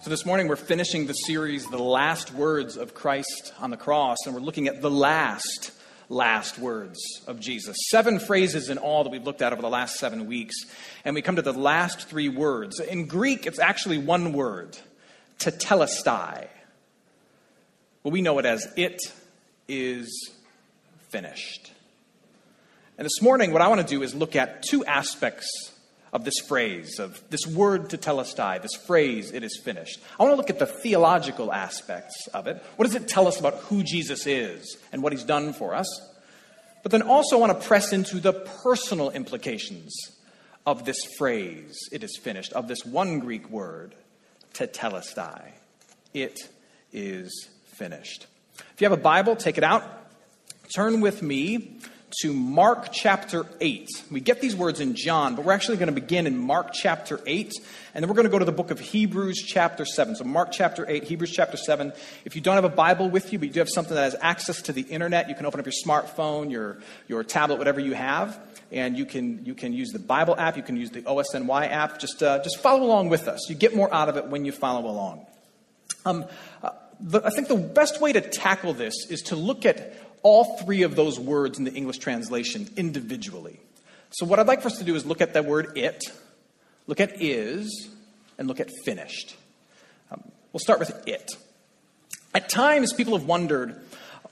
So, 0.00 0.10
this 0.10 0.24
morning 0.24 0.46
we're 0.46 0.54
finishing 0.54 1.08
the 1.08 1.12
series, 1.12 1.66
The 1.66 1.76
Last 1.76 2.32
Words 2.32 2.76
of 2.76 2.94
Christ 2.94 3.52
on 3.58 3.70
the 3.70 3.76
Cross, 3.76 4.18
and 4.26 4.34
we're 4.34 4.40
looking 4.40 4.68
at 4.68 4.80
the 4.80 4.90
last, 4.90 5.72
last 6.08 6.56
words 6.56 7.00
of 7.26 7.40
Jesus. 7.40 7.76
Seven 7.90 8.20
phrases 8.20 8.70
in 8.70 8.78
all 8.78 9.02
that 9.02 9.10
we've 9.10 9.24
looked 9.24 9.42
at 9.42 9.52
over 9.52 9.60
the 9.60 9.68
last 9.68 9.96
seven 9.96 10.28
weeks, 10.28 10.54
and 11.04 11.16
we 11.16 11.22
come 11.22 11.34
to 11.34 11.42
the 11.42 11.52
last 11.52 12.08
three 12.08 12.28
words. 12.28 12.78
In 12.78 13.06
Greek, 13.06 13.44
it's 13.44 13.58
actually 13.58 13.98
one 13.98 14.32
word, 14.32 14.78
tetelestai. 15.40 16.46
Well, 18.04 18.12
we 18.12 18.22
know 18.22 18.38
it 18.38 18.46
as 18.46 18.68
it 18.76 19.00
is 19.66 20.30
finished. 21.08 21.72
And 22.98 23.04
this 23.04 23.20
morning, 23.20 23.52
what 23.52 23.62
I 23.62 23.68
want 23.68 23.80
to 23.80 23.86
do 23.86 24.04
is 24.04 24.14
look 24.14 24.36
at 24.36 24.62
two 24.62 24.84
aspects 24.84 25.72
of 26.12 26.24
this 26.24 26.38
phrase, 26.40 26.98
of 26.98 27.22
this 27.30 27.46
word 27.46 27.88
tetelestai, 27.90 28.62
this 28.62 28.74
phrase, 28.74 29.30
it 29.32 29.42
is 29.42 29.60
finished. 29.62 30.00
I 30.18 30.22
want 30.22 30.32
to 30.32 30.36
look 30.36 30.50
at 30.50 30.58
the 30.58 30.66
theological 30.66 31.52
aspects 31.52 32.28
of 32.34 32.46
it. 32.46 32.62
What 32.76 32.86
does 32.86 32.94
it 32.94 33.08
tell 33.08 33.26
us 33.28 33.38
about 33.38 33.54
who 33.54 33.82
Jesus 33.82 34.26
is 34.26 34.76
and 34.92 35.02
what 35.02 35.12
he's 35.12 35.24
done 35.24 35.52
for 35.52 35.74
us? 35.74 35.88
But 36.82 36.92
then 36.92 37.02
also 37.02 37.38
want 37.38 37.60
to 37.60 37.66
press 37.66 37.92
into 37.92 38.20
the 38.20 38.32
personal 38.32 39.10
implications 39.10 39.94
of 40.66 40.84
this 40.84 41.02
phrase, 41.16 41.78
it 41.92 42.04
is 42.04 42.18
finished, 42.18 42.52
of 42.52 42.68
this 42.68 42.84
one 42.84 43.20
Greek 43.20 43.48
word, 43.50 43.94
tetelestai. 44.54 45.52
It 46.14 46.38
is 46.92 47.48
finished. 47.64 48.26
If 48.74 48.80
you 48.80 48.88
have 48.88 48.98
a 48.98 49.02
Bible, 49.02 49.36
take 49.36 49.58
it 49.58 49.64
out. 49.64 49.82
Turn 50.74 51.00
with 51.00 51.22
me 51.22 51.78
to 52.22 52.32
Mark 52.32 52.90
chapter 52.92 53.46
8. 53.60 53.88
We 54.10 54.20
get 54.20 54.40
these 54.40 54.56
words 54.56 54.80
in 54.80 54.94
John, 54.94 55.36
but 55.36 55.44
we're 55.44 55.52
actually 55.52 55.76
going 55.76 55.94
to 55.94 56.00
begin 56.00 56.26
in 56.26 56.38
Mark 56.38 56.72
chapter 56.72 57.20
8, 57.26 57.52
and 57.94 58.02
then 58.02 58.08
we're 58.08 58.14
going 58.14 58.26
to 58.26 58.30
go 58.30 58.38
to 58.38 58.44
the 58.44 58.52
book 58.52 58.70
of 58.70 58.80
Hebrews 58.80 59.42
chapter 59.46 59.84
7. 59.84 60.16
So, 60.16 60.24
Mark 60.24 60.50
chapter 60.52 60.86
8, 60.88 61.04
Hebrews 61.04 61.30
chapter 61.30 61.56
7. 61.56 61.92
If 62.24 62.34
you 62.34 62.40
don't 62.40 62.54
have 62.54 62.64
a 62.64 62.70
Bible 62.70 63.10
with 63.10 63.32
you, 63.32 63.38
but 63.38 63.48
you 63.48 63.54
do 63.54 63.60
have 63.60 63.68
something 63.68 63.94
that 63.94 64.04
has 64.04 64.16
access 64.20 64.62
to 64.62 64.72
the 64.72 64.82
internet, 64.82 65.28
you 65.28 65.34
can 65.34 65.46
open 65.46 65.60
up 65.60 65.66
your 65.66 65.74
smartphone, 65.86 66.50
your, 66.50 66.78
your 67.08 67.22
tablet, 67.22 67.58
whatever 67.58 67.80
you 67.80 67.94
have, 67.94 68.38
and 68.72 68.96
you 68.96 69.04
can, 69.04 69.44
you 69.44 69.54
can 69.54 69.72
use 69.72 69.90
the 69.90 69.98
Bible 69.98 70.34
app, 70.38 70.56
you 70.56 70.62
can 70.62 70.76
use 70.76 70.90
the 70.90 71.02
OSNY 71.02 71.70
app. 71.70 71.98
Just, 71.98 72.22
uh, 72.22 72.42
just 72.42 72.58
follow 72.58 72.84
along 72.84 73.10
with 73.10 73.28
us. 73.28 73.48
You 73.48 73.54
get 73.54 73.76
more 73.76 73.92
out 73.92 74.08
of 74.08 74.16
it 74.16 74.26
when 74.26 74.44
you 74.44 74.52
follow 74.52 74.88
along. 74.88 75.26
Um, 76.04 76.24
uh, 76.62 76.70
the, 77.00 77.24
I 77.24 77.30
think 77.30 77.48
the 77.48 77.56
best 77.56 78.00
way 78.00 78.12
to 78.12 78.20
tackle 78.20 78.72
this 78.72 79.06
is 79.08 79.22
to 79.22 79.36
look 79.36 79.64
at 79.64 79.94
all 80.22 80.56
three 80.58 80.82
of 80.82 80.96
those 80.96 81.18
words 81.18 81.58
in 81.58 81.64
the 81.64 81.72
English 81.72 81.98
translation 81.98 82.68
individually. 82.76 83.60
So, 84.10 84.26
what 84.26 84.38
I'd 84.38 84.46
like 84.46 84.62
for 84.62 84.68
us 84.68 84.78
to 84.78 84.84
do 84.84 84.94
is 84.94 85.04
look 85.04 85.20
at 85.20 85.34
that 85.34 85.44
word 85.44 85.76
it, 85.76 86.02
look 86.86 87.00
at 87.00 87.20
is, 87.20 87.88
and 88.38 88.48
look 88.48 88.60
at 88.60 88.70
finished. 88.84 89.36
Um, 90.10 90.22
we'll 90.52 90.60
start 90.60 90.78
with 90.78 91.06
it. 91.06 91.32
At 92.34 92.48
times, 92.48 92.92
people 92.92 93.16
have 93.16 93.26
wondered 93.26 93.80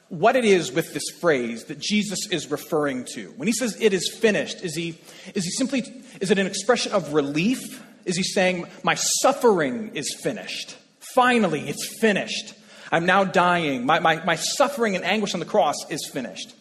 what 0.08 0.36
it 0.36 0.44
is 0.44 0.72
with 0.72 0.94
this 0.94 1.10
phrase 1.20 1.64
that 1.64 1.78
Jesus 1.78 2.28
is 2.30 2.50
referring 2.50 3.04
to. 3.14 3.32
When 3.36 3.48
he 3.48 3.52
says 3.52 3.76
it 3.80 3.92
is 3.92 4.14
finished, 4.20 4.62
is 4.62 4.74
he, 4.76 4.98
is 5.34 5.44
he 5.44 5.50
simply, 5.50 5.82
is 6.20 6.30
it 6.30 6.38
an 6.38 6.46
expression 6.46 6.92
of 6.92 7.12
relief? 7.12 7.82
Is 8.04 8.16
he 8.16 8.22
saying, 8.22 8.66
my 8.84 8.94
suffering 8.94 9.90
is 9.94 10.14
finished? 10.22 10.76
Finally, 11.14 11.68
it's 11.68 11.98
finished. 12.00 12.54
I'm 12.90 13.06
now 13.06 13.24
dying. 13.24 13.84
My, 13.86 13.98
my, 13.98 14.24
my 14.24 14.36
suffering 14.36 14.96
and 14.96 15.04
anguish 15.04 15.34
on 15.34 15.40
the 15.40 15.46
cross 15.46 15.76
is 15.90 16.08
finished. 16.12 16.54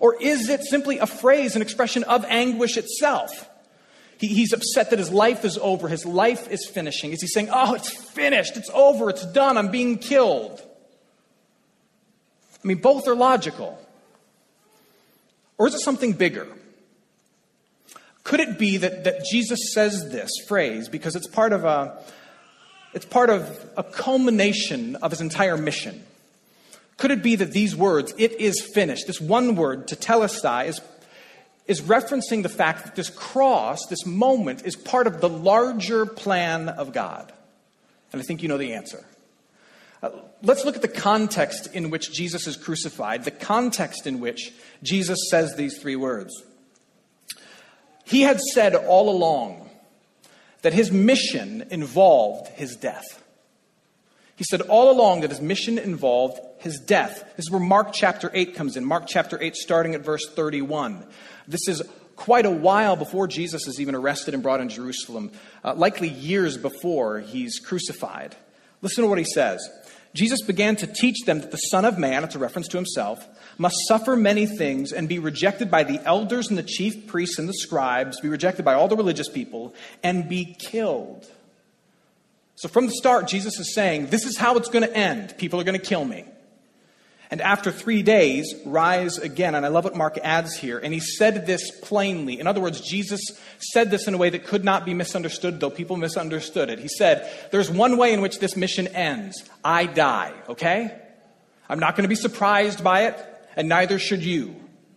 Or 0.00 0.20
is 0.20 0.48
it 0.48 0.62
simply 0.64 0.98
a 0.98 1.06
phrase, 1.06 1.56
an 1.56 1.62
expression 1.62 2.04
of 2.04 2.24
anguish 2.24 2.76
itself? 2.76 3.48
He, 4.18 4.28
he's 4.28 4.52
upset 4.52 4.90
that 4.90 4.98
his 4.98 5.10
life 5.10 5.44
is 5.44 5.58
over, 5.58 5.88
his 5.88 6.04
life 6.04 6.50
is 6.50 6.66
finishing. 6.66 7.12
Is 7.12 7.20
he 7.20 7.28
saying, 7.28 7.48
Oh, 7.52 7.74
it's 7.74 7.90
finished, 7.90 8.56
it's 8.56 8.70
over, 8.72 9.10
it's 9.10 9.24
done, 9.26 9.56
I'm 9.56 9.70
being 9.70 9.98
killed? 9.98 10.60
I 12.62 12.66
mean, 12.66 12.78
both 12.78 13.06
are 13.06 13.14
logical. 13.14 13.78
Or 15.58 15.68
is 15.68 15.74
it 15.74 15.80
something 15.80 16.12
bigger? 16.12 16.48
Could 18.24 18.40
it 18.40 18.58
be 18.58 18.78
that, 18.78 19.04
that 19.04 19.24
Jesus 19.30 19.72
says 19.74 20.10
this 20.10 20.30
phrase 20.48 20.88
because 20.88 21.14
it's 21.14 21.26
part 21.26 21.52
of 21.52 21.64
a, 21.64 22.02
it's 22.94 23.04
part 23.04 23.28
of 23.28 23.68
a 23.76 23.82
culmination 23.82 24.96
of 24.96 25.10
his 25.10 25.20
entire 25.20 25.56
mission. 25.56 26.04
Could 26.96 27.10
it 27.10 27.22
be 27.22 27.36
that 27.36 27.52
these 27.52 27.74
words, 27.74 28.14
it 28.18 28.40
is 28.40 28.60
finished, 28.60 29.06
this 29.06 29.20
one 29.20 29.56
word, 29.56 29.88
tetelestai, 29.88 30.68
is, 30.68 30.80
is 31.66 31.80
referencing 31.82 32.42
the 32.42 32.48
fact 32.48 32.84
that 32.84 32.94
this 32.94 33.10
cross, 33.10 33.84
this 33.86 34.06
moment, 34.06 34.64
is 34.64 34.76
part 34.76 35.06
of 35.06 35.20
the 35.20 35.28
larger 35.28 36.06
plan 36.06 36.68
of 36.68 36.92
God? 36.92 37.32
And 38.12 38.22
I 38.22 38.24
think 38.24 38.42
you 38.42 38.48
know 38.48 38.58
the 38.58 38.74
answer. 38.74 39.04
Uh, 40.00 40.10
let's 40.42 40.64
look 40.64 40.76
at 40.76 40.82
the 40.82 40.88
context 40.88 41.74
in 41.74 41.90
which 41.90 42.12
Jesus 42.12 42.46
is 42.46 42.56
crucified, 42.56 43.24
the 43.24 43.32
context 43.32 44.06
in 44.06 44.20
which 44.20 44.52
Jesus 44.82 45.18
says 45.30 45.56
these 45.56 45.78
three 45.78 45.96
words. 45.96 46.44
He 48.04 48.22
had 48.22 48.38
said 48.38 48.76
all 48.76 49.10
along, 49.10 49.63
that 50.64 50.72
his 50.72 50.90
mission 50.90 51.62
involved 51.70 52.48
his 52.54 52.74
death. 52.74 53.22
He 54.34 54.44
said 54.44 54.62
all 54.62 54.90
along 54.90 55.20
that 55.20 55.28
his 55.28 55.42
mission 55.42 55.76
involved 55.76 56.40
his 56.58 56.80
death. 56.80 57.22
This 57.36 57.44
is 57.44 57.50
where 57.50 57.60
Mark 57.60 57.92
chapter 57.92 58.30
8 58.32 58.54
comes 58.54 58.74
in. 58.78 58.82
Mark 58.82 59.04
chapter 59.06 59.40
8, 59.40 59.54
starting 59.56 59.94
at 59.94 60.00
verse 60.00 60.26
31. 60.30 61.04
This 61.46 61.68
is 61.68 61.82
quite 62.16 62.46
a 62.46 62.50
while 62.50 62.96
before 62.96 63.26
Jesus 63.28 63.66
is 63.68 63.78
even 63.78 63.94
arrested 63.94 64.32
and 64.32 64.42
brought 64.42 64.62
in 64.62 64.70
Jerusalem, 64.70 65.32
uh, 65.62 65.74
likely 65.74 66.08
years 66.08 66.56
before 66.56 67.20
he's 67.20 67.58
crucified. 67.58 68.34
Listen 68.80 69.04
to 69.04 69.10
what 69.10 69.18
he 69.18 69.24
says. 69.24 69.68
Jesus 70.14 70.42
began 70.42 70.76
to 70.76 70.86
teach 70.86 71.24
them 71.26 71.40
that 71.40 71.50
the 71.50 71.56
Son 71.56 71.84
of 71.84 71.98
Man, 71.98 72.22
it's 72.22 72.36
a 72.36 72.38
reference 72.38 72.68
to 72.68 72.76
himself, 72.76 73.26
must 73.58 73.76
suffer 73.88 74.14
many 74.14 74.46
things 74.46 74.92
and 74.92 75.08
be 75.08 75.18
rejected 75.18 75.70
by 75.70 75.82
the 75.82 76.00
elders 76.04 76.48
and 76.48 76.56
the 76.56 76.62
chief 76.62 77.08
priests 77.08 77.38
and 77.38 77.48
the 77.48 77.54
scribes, 77.54 78.20
be 78.20 78.28
rejected 78.28 78.64
by 78.64 78.74
all 78.74 78.86
the 78.86 78.96
religious 78.96 79.28
people, 79.28 79.74
and 80.04 80.28
be 80.28 80.56
killed. 80.58 81.26
So 82.54 82.68
from 82.68 82.86
the 82.86 82.92
start, 82.92 83.26
Jesus 83.26 83.58
is 83.58 83.74
saying, 83.74 84.06
This 84.06 84.24
is 84.24 84.36
how 84.36 84.56
it's 84.56 84.68
going 84.68 84.84
to 84.84 84.96
end. 84.96 85.36
People 85.36 85.60
are 85.60 85.64
going 85.64 85.78
to 85.78 85.84
kill 85.84 86.04
me. 86.04 86.24
And 87.34 87.42
after 87.42 87.72
three 87.72 88.04
days, 88.04 88.54
rise 88.64 89.18
again. 89.18 89.56
And 89.56 89.66
I 89.66 89.68
love 89.68 89.82
what 89.82 89.96
Mark 89.96 90.18
adds 90.22 90.56
here. 90.56 90.78
And 90.78 90.94
he 90.94 91.00
said 91.00 91.46
this 91.46 91.68
plainly. 91.80 92.38
In 92.38 92.46
other 92.46 92.60
words, 92.60 92.80
Jesus 92.80 93.20
said 93.58 93.90
this 93.90 94.06
in 94.06 94.14
a 94.14 94.16
way 94.16 94.30
that 94.30 94.46
could 94.46 94.64
not 94.64 94.84
be 94.84 94.94
misunderstood, 94.94 95.58
though 95.58 95.68
people 95.68 95.96
misunderstood 95.96 96.70
it. 96.70 96.78
He 96.78 96.86
said, 96.86 97.28
There's 97.50 97.68
one 97.68 97.96
way 97.96 98.12
in 98.12 98.20
which 98.20 98.38
this 98.38 98.54
mission 98.54 98.86
ends 98.86 99.42
I 99.64 99.86
die, 99.86 100.32
okay? 100.48 100.96
I'm 101.68 101.80
not 101.80 101.96
going 101.96 102.04
to 102.04 102.08
be 102.08 102.14
surprised 102.14 102.84
by 102.84 103.06
it 103.06 103.18
and 103.56 103.68
neither 103.68 103.98
should 103.98 104.22
you. 104.22 104.54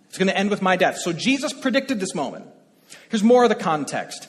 It's 0.07 0.19
going 0.19 0.27
to 0.27 0.37
end 0.37 0.51
with 0.51 0.61
my 0.61 0.75
death. 0.75 0.99
So 0.99 1.13
Jesus 1.13 1.53
predicted 1.53 1.99
this 1.99 2.13
moment. 2.13 2.45
Here's 3.09 3.23
more 3.23 3.45
of 3.45 3.49
the 3.49 3.55
context. 3.55 4.27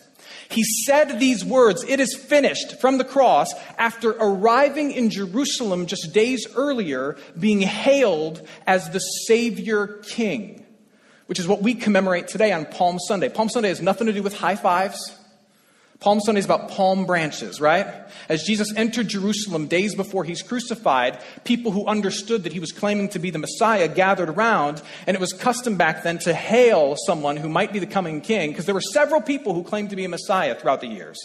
He 0.51 0.65
said 0.87 1.21
these 1.21 1.45
words, 1.45 1.85
It 1.85 2.01
is 2.01 2.15
finished, 2.17 2.81
from 2.81 2.99
the 2.99 3.05
cross, 3.05 3.53
after 3.77 4.11
arriving 4.13 4.93
in 4.93 5.11
Jerusalem 5.11 5.87
just 5.87 6.15
days 6.15 6.47
earlier, 6.57 7.17
being 7.39 7.61
hailed 7.61 8.47
as 8.67 8.91
the 8.91 8.99
Savior 8.99 10.01
King, 10.05 10.65
which 11.27 11.39
is 11.39 11.47
what 11.47 11.63
we 11.63 11.75
commemorate 11.75 12.29
today 12.29 12.53
on 12.53 12.65
Palm 12.65 12.99
Sunday. 12.99 13.29
Palm 13.29 13.51
Sunday 13.51 13.69
has 13.69 13.83
nothing 13.83 14.07
to 14.07 14.13
do 14.13 14.23
with 14.23 14.39
high 14.39 14.57
fives. 14.57 15.18
Palm 16.01 16.21
Sunday 16.21 16.39
is 16.39 16.45
about 16.45 16.71
palm 16.71 17.07
branches, 17.07 17.61
right? 17.61 17.87
As 18.29 18.45
Jesus 18.45 18.73
entered 18.77 19.09
Jerusalem 19.09 19.67
days 19.67 19.97
before 19.97 20.23
he's 20.23 20.43
crucified, 20.43 21.21
people 21.43 21.73
who 21.73 21.87
understood 21.87 22.45
that 22.45 22.53
he 22.53 22.61
was 22.61 22.71
claiming 22.71 23.09
to 23.11 23.19
be 23.19 23.31
the 23.31 23.39
Messiah 23.41 23.89
gathered 23.89 24.29
around, 24.29 24.81
and 25.09 25.17
it 25.17 25.21
was 25.21 25.33
custom 25.33 25.77
back 25.77 26.05
then 26.05 26.19
to 26.19 26.33
hail 26.33 26.95
someone 27.07 27.37
who 27.37 27.49
might 27.49 27.73
be 27.73 27.81
the 27.81 27.87
coming 27.87 28.21
king, 28.21 28.51
because 28.51 28.65
there 28.65 28.77
were 28.77 28.81
several 28.81 29.21
people 29.21 29.55
who 29.55 29.65
claimed 29.65 29.91
to 29.91 29.97
be 29.97 30.05
a 30.05 30.09
Messiah 30.09 30.55
throughout 30.55 30.81
the 30.81 30.87
years. 30.87 31.19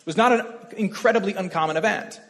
It 0.00 0.06
was 0.06 0.18
not 0.18 0.32
an 0.32 0.46
incredibly 0.76 1.32
uncommon 1.32 1.78
event. 1.78 2.20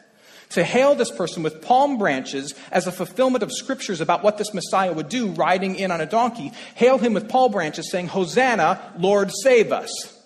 To 0.51 0.63
hail 0.63 0.95
this 0.95 1.11
person 1.11 1.43
with 1.43 1.61
palm 1.61 1.99
branches 1.99 2.55
as 2.71 2.87
a 2.87 2.93
fulfillment 2.93 3.43
of 3.43 3.53
scriptures 3.53 4.01
about 4.01 4.23
what 4.23 4.39
this 4.39 4.55
Messiah 4.55 4.93
would 4.93 5.09
do, 5.09 5.31
riding 5.31 5.75
in 5.75 5.91
on 5.91 6.01
a 6.01 6.07
donkey, 6.07 6.53
hail 6.77 6.99
him 6.99 7.15
with 7.15 7.29
palm 7.29 7.51
branches, 7.51 7.91
saying, 7.91 8.09
Hosanna, 8.09 8.81
Lord, 8.97 9.33
save 9.43 9.73
us. 9.73 10.20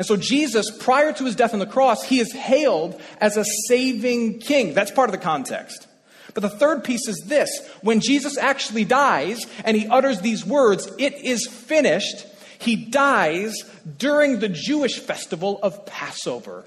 And 0.00 0.06
so, 0.06 0.16
Jesus, 0.16 0.70
prior 0.70 1.12
to 1.12 1.26
his 1.26 1.36
death 1.36 1.52
on 1.52 1.58
the 1.58 1.66
cross, 1.66 2.02
he 2.02 2.20
is 2.20 2.32
hailed 2.32 2.98
as 3.20 3.36
a 3.36 3.44
saving 3.68 4.38
king. 4.38 4.72
That's 4.72 4.90
part 4.90 5.10
of 5.10 5.12
the 5.12 5.18
context. 5.18 5.86
But 6.32 6.40
the 6.40 6.48
third 6.48 6.84
piece 6.84 7.06
is 7.06 7.22
this 7.26 7.50
when 7.82 8.00
Jesus 8.00 8.38
actually 8.38 8.86
dies 8.86 9.46
and 9.62 9.76
he 9.76 9.86
utters 9.88 10.22
these 10.22 10.42
words, 10.42 10.90
it 10.98 11.16
is 11.16 11.46
finished, 11.46 12.24
he 12.58 12.76
dies 12.76 13.62
during 13.98 14.38
the 14.38 14.48
Jewish 14.48 14.98
festival 15.00 15.60
of 15.62 15.84
Passover. 15.84 16.64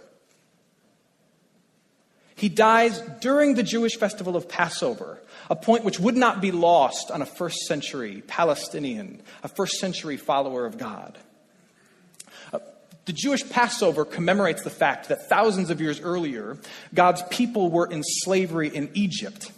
He 2.36 2.50
dies 2.50 3.00
during 3.20 3.56
the 3.56 3.64
Jewish 3.64 3.96
festival 3.96 4.36
of 4.36 4.48
Passover, 4.48 5.20
a 5.50 5.56
point 5.56 5.84
which 5.84 6.00
would 6.00 6.16
not 6.16 6.40
be 6.40 6.52
lost 6.52 7.10
on 7.10 7.24
a 7.24 7.26
first 7.26 7.62
century 7.62 8.22
Palestinian, 8.28 9.24
a 9.42 9.48
first 9.48 9.80
century 9.80 10.18
follower 10.18 10.68
of 10.68 10.78
God. 10.78 11.18
The 13.06 13.14
Jewish 13.14 13.48
Passover 13.50 14.06
commemorates 14.06 14.64
the 14.64 14.70
fact 14.70 15.10
that 15.10 15.28
thousands 15.28 15.70
of 15.70 15.82
years 15.82 16.00
earlier, 16.00 16.58
God's 16.94 17.22
people 17.30 17.70
were 17.70 17.86
in 17.86 18.02
slavery 18.04 18.70
in 18.70 18.90
Egypt. 18.94 19.52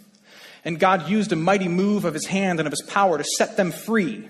And 0.64 0.80
God 0.80 1.08
used 1.08 1.30
a 1.30 1.36
mighty 1.36 1.68
move 1.68 2.04
of 2.04 2.14
his 2.14 2.26
hand 2.26 2.58
and 2.58 2.66
of 2.66 2.72
his 2.72 2.82
power 2.82 3.18
to 3.18 3.24
set 3.24 3.56
them 3.56 3.70
free. 3.70 4.28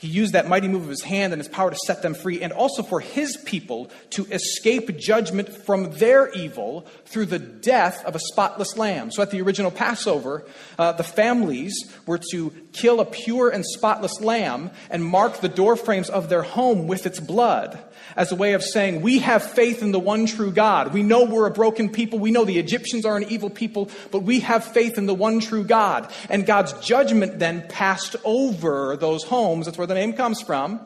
He 0.00 0.08
used 0.08 0.32
that 0.32 0.48
mighty 0.48 0.66
move 0.66 0.84
of 0.84 0.88
his 0.88 1.02
hand 1.02 1.34
and 1.34 1.40
his 1.40 1.48
power 1.48 1.70
to 1.70 1.76
set 1.84 2.00
them 2.00 2.14
free, 2.14 2.40
and 2.40 2.54
also 2.54 2.82
for 2.82 3.00
his 3.00 3.36
people 3.36 3.90
to 4.10 4.24
escape 4.30 4.96
judgment 4.96 5.50
from 5.50 5.92
their 5.98 6.30
evil 6.30 6.86
through 7.04 7.26
the 7.26 7.38
death 7.38 8.02
of 8.06 8.16
a 8.16 8.18
spotless 8.18 8.78
lamb. 8.78 9.10
So 9.10 9.20
at 9.20 9.30
the 9.30 9.42
original 9.42 9.70
Passover, 9.70 10.46
uh, 10.78 10.92
the 10.92 11.04
families 11.04 11.74
were 12.06 12.18
to 12.30 12.50
kill 12.72 13.00
a 13.00 13.04
pure 13.04 13.50
and 13.50 13.62
spotless 13.62 14.22
lamb 14.22 14.70
and 14.88 15.04
mark 15.04 15.42
the 15.42 15.50
doorframes 15.50 16.08
of 16.08 16.30
their 16.30 16.44
home 16.44 16.86
with 16.86 17.04
its 17.04 17.20
blood 17.20 17.78
as 18.16 18.32
a 18.32 18.36
way 18.36 18.54
of 18.54 18.62
saying, 18.62 19.02
We 19.02 19.20
have 19.20 19.42
faith 19.42 19.82
in 19.82 19.92
the 19.92 20.00
one 20.00 20.26
true 20.26 20.52
God. 20.52 20.92
We 20.92 21.02
know 21.02 21.24
we're 21.24 21.46
a 21.46 21.50
broken 21.50 21.88
people. 21.88 22.18
We 22.18 22.30
know 22.30 22.44
the 22.44 22.58
Egyptians 22.58 23.04
are 23.04 23.16
an 23.16 23.24
evil 23.24 23.50
people, 23.50 23.90
but 24.10 24.22
we 24.22 24.40
have 24.40 24.64
faith 24.64 24.98
in 24.98 25.06
the 25.06 25.14
one 25.14 25.40
true 25.40 25.64
God. 25.64 26.10
And 26.28 26.46
God's 26.46 26.72
judgment 26.74 27.38
then 27.38 27.66
passed 27.68 28.16
over 28.24 28.96
those 28.96 29.24
homes. 29.24 29.66
That's 29.66 29.78
where 29.78 29.86
the 29.86 29.94
name 29.94 30.12
comes 30.12 30.40
from. 30.40 30.80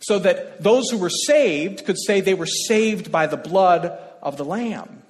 So 0.00 0.18
that 0.20 0.62
those 0.62 0.88
who 0.90 0.98
were 0.98 1.10
saved 1.10 1.84
could 1.84 1.98
say 1.98 2.20
they 2.20 2.34
were 2.34 2.46
saved 2.46 3.12
by 3.12 3.26
the 3.26 3.36
blood 3.36 3.98
of 4.22 4.36
the 4.36 4.44
Lamb. 4.44 5.02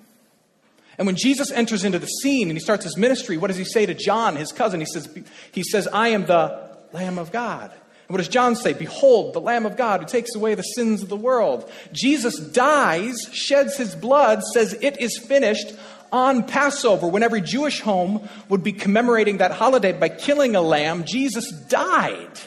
And 0.99 1.07
when 1.07 1.17
Jesus 1.17 1.51
enters 1.51 1.85
into 1.85 1.99
the 1.99 2.07
scene 2.07 2.51
and 2.51 2.59
he 2.59 2.61
starts 2.61 2.85
his 2.85 2.97
ministry, 2.99 3.39
what 3.39 3.47
does 3.47 3.57
he 3.57 3.65
say 3.65 3.87
to 3.87 3.95
John, 3.95 4.37
his 4.37 4.53
cousin? 4.53 4.81
He 4.81 4.87
says, 4.87 5.09
he 5.53 5.63
says 5.63 5.89
I 5.91 6.09
am 6.09 6.27
the 6.27 6.77
Lamb 6.93 7.19
of 7.19 7.33
God. 7.33 7.73
And 8.11 8.15
what 8.15 8.25
does 8.25 8.29
John 8.29 8.57
say? 8.57 8.73
Behold, 8.73 9.35
the 9.35 9.41
Lamb 9.41 9.65
of 9.65 9.77
God 9.77 10.01
who 10.01 10.07
takes 10.07 10.35
away 10.35 10.57
the 10.57 10.63
sins 10.63 11.01
of 11.01 11.09
the 11.09 11.15
world. 11.15 11.71
Jesus 11.93 12.41
dies, 12.41 13.15
sheds 13.33 13.77
his 13.77 13.95
blood, 13.95 14.43
says 14.53 14.73
it 14.73 15.01
is 15.01 15.17
finished 15.17 15.73
on 16.11 16.43
Passover, 16.43 17.07
when 17.07 17.23
every 17.23 17.41
Jewish 17.41 17.81
home 17.81 18.29
would 18.49 18.65
be 18.65 18.73
commemorating 18.73 19.37
that 19.37 19.53
holiday 19.53 19.93
by 19.93 20.09
killing 20.09 20.57
a 20.57 20.61
lamb. 20.61 21.05
Jesus 21.05 21.53
died 21.69 22.41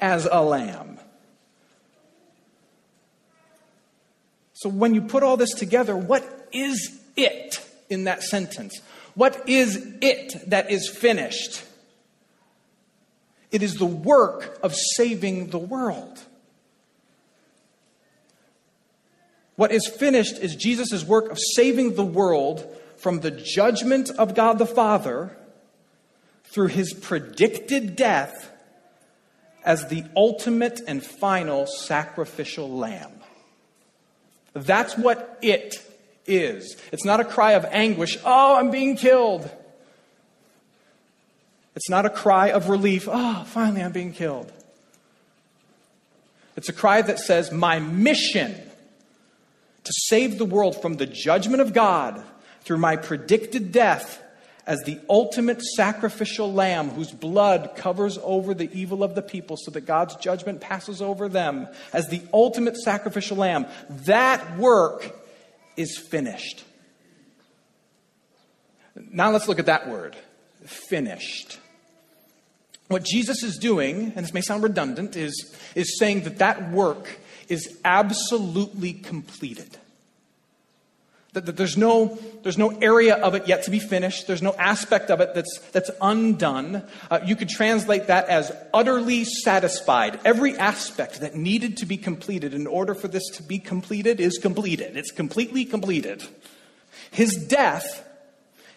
as 0.00 0.28
a 0.30 0.40
lamb. 0.40 1.00
So 4.52 4.68
when 4.68 4.94
you 4.94 5.02
put 5.02 5.24
all 5.24 5.36
this 5.36 5.52
together, 5.52 5.96
what 5.96 6.48
is 6.52 6.96
it 7.16 7.60
in 7.90 8.04
that 8.04 8.22
sentence? 8.22 8.80
What 9.16 9.48
is 9.48 9.84
it 10.00 10.48
that 10.48 10.70
is 10.70 10.88
finished? 10.88 11.64
It 13.50 13.62
is 13.62 13.74
the 13.74 13.86
work 13.86 14.58
of 14.62 14.74
saving 14.74 15.50
the 15.50 15.58
world. 15.58 16.20
What 19.56 19.72
is 19.72 19.86
finished 19.86 20.38
is 20.38 20.54
Jesus' 20.54 21.04
work 21.04 21.30
of 21.30 21.38
saving 21.38 21.94
the 21.94 22.04
world 22.04 22.66
from 22.96 23.20
the 23.20 23.30
judgment 23.30 24.10
of 24.10 24.34
God 24.34 24.58
the 24.58 24.66
Father 24.66 25.36
through 26.44 26.68
his 26.68 26.92
predicted 26.92 27.96
death 27.96 28.50
as 29.64 29.88
the 29.88 30.04
ultimate 30.14 30.80
and 30.86 31.04
final 31.04 31.66
sacrificial 31.66 32.70
lamb. 32.70 33.12
That's 34.52 34.96
what 34.96 35.38
it 35.42 35.82
is. 36.26 36.76
It's 36.92 37.04
not 37.04 37.20
a 37.20 37.24
cry 37.24 37.52
of 37.52 37.64
anguish, 37.66 38.16
oh, 38.24 38.56
I'm 38.56 38.70
being 38.70 38.96
killed. 38.96 39.50
It's 41.76 41.90
not 41.90 42.06
a 42.06 42.10
cry 42.10 42.50
of 42.50 42.70
relief, 42.70 43.06
oh, 43.10 43.44
finally 43.46 43.82
I'm 43.82 43.92
being 43.92 44.12
killed. 44.12 44.50
It's 46.56 46.70
a 46.70 46.72
cry 46.72 47.02
that 47.02 47.18
says, 47.18 47.52
My 47.52 47.78
mission 47.78 48.54
to 49.84 49.92
save 50.08 50.38
the 50.38 50.46
world 50.46 50.80
from 50.80 50.94
the 50.94 51.06
judgment 51.06 51.60
of 51.60 51.74
God 51.74 52.24
through 52.62 52.78
my 52.78 52.96
predicted 52.96 53.72
death 53.72 54.22
as 54.66 54.80
the 54.80 54.98
ultimate 55.08 55.62
sacrificial 55.62 56.52
lamb 56.52 56.90
whose 56.90 57.12
blood 57.12 57.76
covers 57.76 58.18
over 58.22 58.52
the 58.52 58.68
evil 58.72 59.04
of 59.04 59.14
the 59.14 59.22
people 59.22 59.56
so 59.56 59.70
that 59.70 59.82
God's 59.82 60.16
judgment 60.16 60.60
passes 60.60 61.00
over 61.00 61.28
them, 61.28 61.68
as 61.92 62.08
the 62.08 62.22
ultimate 62.32 62.76
sacrificial 62.78 63.36
lamb, 63.36 63.66
that 64.06 64.58
work 64.58 65.14
is 65.76 65.96
finished. 65.96 66.64
Now 68.96 69.30
let's 69.30 69.46
look 69.46 69.60
at 69.60 69.66
that 69.66 69.88
word 69.88 70.16
finished. 70.64 71.58
What 72.88 73.04
Jesus 73.04 73.42
is 73.42 73.58
doing, 73.58 74.12
and 74.14 74.24
this 74.24 74.32
may 74.32 74.40
sound 74.40 74.62
redundant, 74.62 75.16
is, 75.16 75.56
is 75.74 75.98
saying 75.98 76.22
that 76.22 76.38
that 76.38 76.70
work 76.70 77.18
is 77.48 77.78
absolutely 77.84 78.92
completed. 78.92 79.76
That, 81.32 81.46
that 81.46 81.56
there's, 81.56 81.76
no, 81.76 82.18
there's 82.44 82.56
no 82.56 82.70
area 82.70 83.16
of 83.16 83.34
it 83.34 83.46
yet 83.46 83.64
to 83.64 83.70
be 83.70 83.78
finished. 83.78 84.26
There's 84.26 84.40
no 84.40 84.54
aspect 84.54 85.10
of 85.10 85.20
it 85.20 85.34
that's, 85.34 85.58
that's 85.72 85.90
undone. 86.00 86.82
Uh, 87.10 87.20
you 87.26 87.36
could 87.36 87.48
translate 87.50 88.06
that 88.06 88.28
as 88.28 88.50
utterly 88.72 89.24
satisfied. 89.24 90.18
Every 90.24 90.56
aspect 90.56 91.20
that 91.20 91.34
needed 91.34 91.76
to 91.78 91.86
be 91.86 91.98
completed 91.98 92.54
in 92.54 92.66
order 92.66 92.94
for 92.94 93.08
this 93.08 93.28
to 93.34 93.42
be 93.42 93.58
completed 93.58 94.18
is 94.18 94.38
completed. 94.38 94.96
It's 94.96 95.10
completely 95.10 95.64
completed. 95.64 96.24
His 97.10 97.34
death 97.34 98.05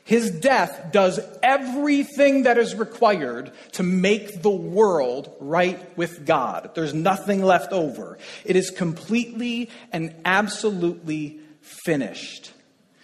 his 0.09 0.31
death 0.31 0.91
does 0.91 1.19
everything 1.43 2.41
that 2.43 2.57
is 2.57 2.73
required 2.73 3.51
to 3.73 3.83
make 3.83 4.41
the 4.41 4.49
world 4.49 5.31
right 5.39 5.95
with 5.95 6.25
God. 6.25 6.71
There's 6.73 6.95
nothing 6.95 7.43
left 7.43 7.73
over. 7.73 8.17
It 8.43 8.55
is 8.55 8.71
completely 8.71 9.69
and 9.91 10.15
absolutely 10.25 11.39
finished. 11.85 12.51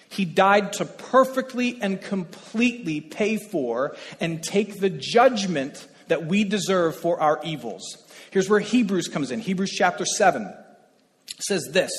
He 0.10 0.26
died 0.26 0.74
to 0.74 0.86
perfectly 0.86 1.78
and 1.80 2.02
completely 2.02 3.02
pay 3.02 3.38
for 3.38 3.96
and 4.20 4.42
take 4.42 4.80
the 4.80 4.90
judgment 4.90 5.88
that 6.08 6.26
we 6.26 6.44
deserve 6.44 6.96
for 6.96 7.22
our 7.22 7.40
evils. 7.44 7.84
Here's 8.32 8.50
where 8.50 8.60
Hebrews 8.60 9.10
comes 9.10 9.30
in. 9.30 9.42
Hebrews 9.42 9.74
chapter 9.74 10.06
7 10.06 10.52
says 11.38 11.70
this 11.72 11.92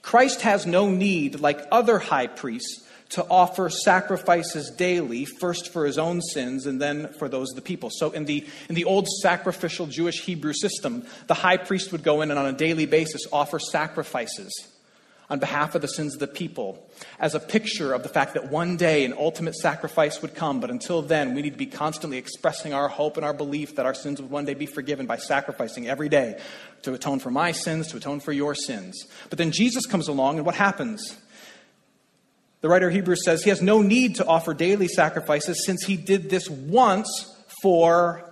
Christ 0.00 0.40
has 0.40 0.64
no 0.64 0.88
need, 0.88 1.40
like 1.40 1.60
other 1.70 1.98
high 1.98 2.28
priests 2.28 2.85
to 3.10 3.24
offer 3.28 3.70
sacrifices 3.70 4.70
daily, 4.70 5.24
first 5.24 5.72
for 5.72 5.86
his 5.86 5.98
own 5.98 6.20
sins 6.20 6.66
and 6.66 6.80
then 6.80 7.08
for 7.18 7.28
those 7.28 7.50
of 7.50 7.56
the 7.56 7.62
people. 7.62 7.90
So 7.90 8.10
in 8.10 8.24
the, 8.24 8.44
in 8.68 8.74
the 8.74 8.84
old 8.84 9.06
sacrificial 9.22 9.86
Jewish 9.86 10.22
Hebrew 10.22 10.52
system, 10.52 11.06
the 11.26 11.34
high 11.34 11.56
priest 11.56 11.92
would 11.92 12.02
go 12.02 12.22
in 12.22 12.30
and 12.30 12.38
on 12.38 12.46
a 12.46 12.52
daily 12.52 12.86
basis 12.86 13.22
offer 13.32 13.58
sacrifices 13.58 14.52
on 15.28 15.38
behalf 15.38 15.74
of 15.74 15.82
the 15.82 15.88
sins 15.88 16.14
of 16.14 16.20
the 16.20 16.26
people 16.26 16.88
as 17.18 17.34
a 17.34 17.40
picture 17.40 17.92
of 17.92 18.02
the 18.02 18.08
fact 18.08 18.34
that 18.34 18.50
one 18.50 18.76
day 18.76 19.04
an 19.04 19.12
ultimate 19.12 19.56
sacrifice 19.56 20.22
would 20.22 20.34
come, 20.34 20.60
but 20.60 20.70
until 20.70 21.02
then, 21.02 21.34
we 21.34 21.42
need 21.42 21.50
to 21.50 21.58
be 21.58 21.66
constantly 21.66 22.16
expressing 22.16 22.72
our 22.72 22.88
hope 22.88 23.16
and 23.16 23.26
our 23.26 23.34
belief 23.34 23.76
that 23.76 23.86
our 23.86 23.94
sins 23.94 24.20
would 24.20 24.30
one 24.30 24.44
day 24.44 24.54
be 24.54 24.66
forgiven 24.66 25.06
by 25.06 25.16
sacrificing 25.16 25.88
every 25.88 26.08
day 26.08 26.40
to 26.82 26.94
atone 26.94 27.18
for 27.18 27.30
my 27.30 27.50
sins, 27.50 27.88
to 27.88 27.96
atone 27.96 28.20
for 28.20 28.32
your 28.32 28.54
sins. 28.54 29.06
But 29.28 29.38
then 29.38 29.50
Jesus 29.50 29.86
comes 29.86 30.06
along, 30.08 30.36
and 30.36 30.46
what 30.46 30.54
happens? 30.54 31.16
The 32.66 32.70
writer 32.70 32.88
of 32.88 32.94
Hebrews 32.94 33.24
says 33.24 33.44
he 33.44 33.50
has 33.50 33.62
no 33.62 33.80
need 33.80 34.16
to 34.16 34.26
offer 34.26 34.52
daily 34.52 34.88
sacrifices 34.88 35.64
since 35.64 35.84
he 35.84 35.96
did 35.96 36.28
this 36.28 36.50
once 36.50 37.32
for 37.62 38.28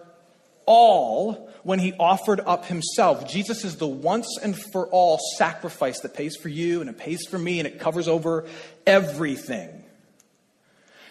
all 0.66 1.52
when 1.62 1.78
he 1.78 1.92
offered 1.92 2.40
up 2.40 2.64
himself. 2.64 3.30
Jesus 3.30 3.64
is 3.64 3.76
the 3.76 3.86
once 3.86 4.26
and 4.42 4.60
for 4.72 4.88
all 4.88 5.20
sacrifice 5.38 6.00
that 6.00 6.14
pays 6.14 6.34
for 6.34 6.48
you 6.48 6.80
and 6.80 6.90
it 6.90 6.98
pays 6.98 7.24
for 7.30 7.38
me 7.38 7.60
and 7.60 7.68
it 7.68 7.78
covers 7.78 8.08
over 8.08 8.44
everything. 8.88 9.84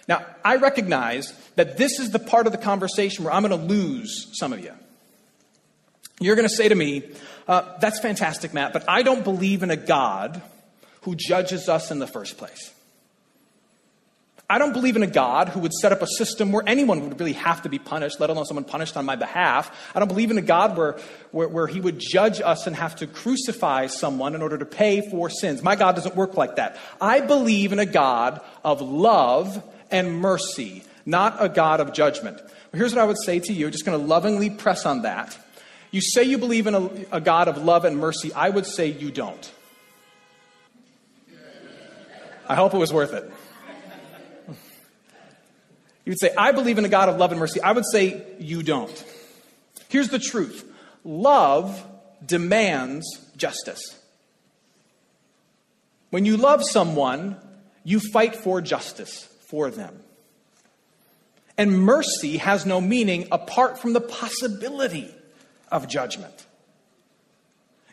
Now, 0.10 0.26
I 0.44 0.58
recognize 0.58 1.32
that 1.56 1.78
this 1.78 2.00
is 2.00 2.12
the 2.12 2.20
part 2.20 2.46
of 2.46 2.52
the 2.52 2.58
conversation 2.58 3.24
where 3.24 3.34
I'm 3.34 3.48
going 3.48 3.58
to 3.58 3.74
lose 3.74 4.38
some 4.38 4.52
of 4.52 4.60
you. 4.60 4.74
You're 6.20 6.36
going 6.36 6.50
to 6.50 6.54
say 6.54 6.68
to 6.68 6.76
me, 6.76 7.04
uh, 7.48 7.78
That's 7.80 8.02
fantastic, 8.02 8.54
Matt, 8.54 8.74
but 8.74 8.84
I 8.90 9.02
don't 9.02 9.24
believe 9.24 9.64
in 9.64 9.72
a 9.72 9.78
God 9.78 10.42
who 11.04 11.16
judges 11.16 11.70
us 11.70 11.90
in 11.90 12.00
the 12.00 12.08
first 12.08 12.38
place. 12.38 12.74
I 14.50 14.60
don't 14.60 14.74
believe 14.74 14.96
in 14.96 15.04
a 15.04 15.08
God 15.08 15.50
who 15.50 15.62
would 15.62 15.74
set 15.74 15.92
up 15.92 16.02
a 16.02 16.08
system 16.08 16.52
where 16.52 16.64
anyone 16.68 17.02
would 17.08 17.20
really 17.20 17.34
have 17.34 17.62
to 17.62 17.70
be 17.70 17.80
punished, 17.80 18.20
let 18.20 18.30
alone 18.30 18.46
someone 18.46 18.66
punished 18.66 18.98
on 18.98 19.06
my 19.06 19.16
behalf. 19.16 19.76
I 19.96 20.00
don't 20.00 20.10
believe 20.10 20.32
in 20.32 20.38
a 20.38 20.42
God 20.42 20.78
where, 20.78 21.00
where, 21.32 21.48
where, 21.48 21.66
he 21.66 21.80
would 21.80 21.98
judge 21.98 22.42
us 22.42 22.68
and 22.68 22.76
have 22.76 22.96
to 22.98 23.08
crucify 23.08 23.88
someone 23.88 24.36
in 24.36 24.42
order 24.42 24.58
to 24.58 24.66
pay 24.66 25.10
for 25.10 25.30
sins. 25.30 25.64
My 25.64 25.76
God 25.76 25.96
doesn't 25.96 26.16
work 26.16 26.36
like 26.36 26.58
that. 26.58 26.78
I 27.00 27.22
believe 27.22 27.72
in 27.72 27.80
a 27.80 27.86
God 27.86 28.42
of 28.64 28.82
love 28.82 29.64
and 29.90 30.20
mercy, 30.20 30.84
not 31.06 31.38
a 31.40 31.48
God 31.48 31.80
of 31.80 31.94
judgment. 31.94 32.40
Here's 32.74 32.94
what 32.94 33.02
I 33.02 33.06
would 33.06 33.22
say 33.24 33.40
to 33.40 33.54
you, 33.54 33.72
just 33.72 33.86
going 33.86 34.00
to 34.00 34.06
lovingly 34.06 34.50
press 34.50 34.86
on 34.86 35.04
that. 35.04 35.38
You 35.92 36.02
say 36.02 36.24
you 36.24 36.38
believe 36.38 36.68
in 36.68 36.76
a, 36.76 36.90
a 37.14 37.22
God 37.22 37.48
of 37.48 37.64
love 37.64 37.86
and 37.86 37.98
mercy. 37.98 38.34
I 38.34 38.50
would 38.50 38.66
say 38.66 38.88
you 38.88 39.10
don't. 39.10 39.52
I 42.48 42.56
hope 42.56 42.74
it 42.74 42.78
was 42.78 42.92
worth 42.92 43.14
it. 43.14 43.32
You 46.06 46.12
would 46.12 46.20
say, 46.20 46.34
I 46.38 46.52
believe 46.52 46.78
in 46.78 46.86
a 46.86 46.90
God 46.90 47.10
of 47.10 47.18
love 47.18 47.32
and 47.32 47.40
mercy. 47.40 47.62
I 47.62 47.72
would 47.72 47.86
say, 47.86 48.24
you 48.40 48.62
don't. 48.64 49.06
Here's 49.90 50.10
the 50.10 50.20
truth 50.20 50.70
love 51.04 51.86
demands 52.26 53.06
justice. 53.38 54.00
When 56.10 56.26
you 56.26 56.38
love 56.38 56.64
someone, 56.64 57.38
you 57.84 58.00
fight 58.00 58.36
for 58.36 58.62
justice 58.62 59.28
for 59.48 59.70
them. 59.70 60.00
And 61.58 61.80
mercy 61.80 62.38
has 62.38 62.66
no 62.66 62.82
meaning 62.82 63.28
apart 63.32 63.80
from 63.80 63.94
the 63.94 64.02
possibility 64.02 65.14
of 65.72 65.88
judgment. 65.88 66.46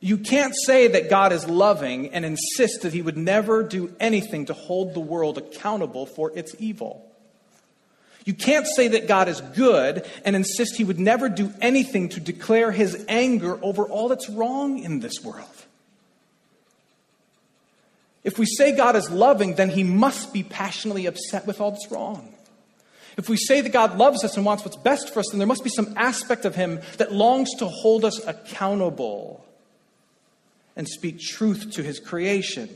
You 0.00 0.17
can't 0.17 0.55
say 0.64 0.88
that 0.88 1.11
God 1.11 1.33
is 1.33 1.47
loving 1.47 2.09
and 2.09 2.25
insist 2.25 2.83
that 2.83 2.95
he 2.95 3.02
would 3.02 3.19
never 3.19 3.62
do 3.62 3.95
anything 4.00 4.47
to 4.47 4.55
hold 4.55 4.95
the 4.95 5.00
world 5.00 5.37
accountable 5.37 6.07
for 6.07 6.37
its 6.37 6.55
evil. 6.59 7.10
You 8.25 8.35
can't 8.35 8.67
say 8.67 8.89
that 8.89 9.09
God 9.09 9.29
is 9.29 9.41
good 9.41 10.07
and 10.25 10.37
insist 10.37 10.77
he 10.77 10.85
would 10.85 11.00
never 11.00 11.29
do 11.29 11.53
anything 11.61 12.11
to 12.11 12.21
declare 12.21 12.71
his 12.71 13.05
anger 13.09 13.59
over 13.62 13.85
all 13.85 14.09
that's 14.09 14.29
wrong 14.29 14.79
in 14.79 15.00
this 15.00 15.23
world. 15.25 15.47
If 18.23 18.39
we 18.39 18.45
say 18.45 18.77
God 18.77 18.97
is 18.97 19.11
loving, 19.11 19.55
then 19.55 19.71
he 19.71 19.83
must 19.83 20.33
be 20.33 20.43
passionately 20.43 21.07
upset 21.07 21.47
with 21.47 21.61
all 21.61 21.71
that's 21.71 21.91
wrong. 21.91 22.35
If 23.17 23.29
we 23.29 23.37
say 23.37 23.61
that 23.61 23.73
God 23.73 23.97
loves 23.97 24.25
us 24.25 24.37
and 24.37 24.45
wants 24.45 24.65
what's 24.65 24.77
best 24.77 25.12
for 25.12 25.21
us, 25.21 25.31
then 25.31 25.39
there 25.39 25.47
must 25.47 25.65
be 25.65 25.71
some 25.71 25.95
aspect 25.97 26.45
of 26.45 26.55
him 26.55 26.81
that 26.99 27.12
longs 27.12 27.50
to 27.59 27.67
hold 27.67 28.05
us 28.05 28.25
accountable 28.27 29.45
and 30.77 30.89
speak 30.89 31.19
truth 31.19 31.73
to 31.73 31.83
his 31.83 31.99
creation. 31.99 32.69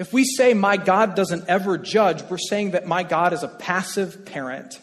If 0.00 0.14
we 0.14 0.24
say 0.24 0.54
my 0.54 0.78
God 0.78 1.14
doesn't 1.14 1.46
ever 1.46 1.76
judge, 1.76 2.22
we're 2.22 2.38
saying 2.38 2.70
that 2.70 2.86
my 2.86 3.02
God 3.02 3.34
is 3.34 3.42
a 3.42 3.48
passive 3.48 4.24
parent 4.24 4.80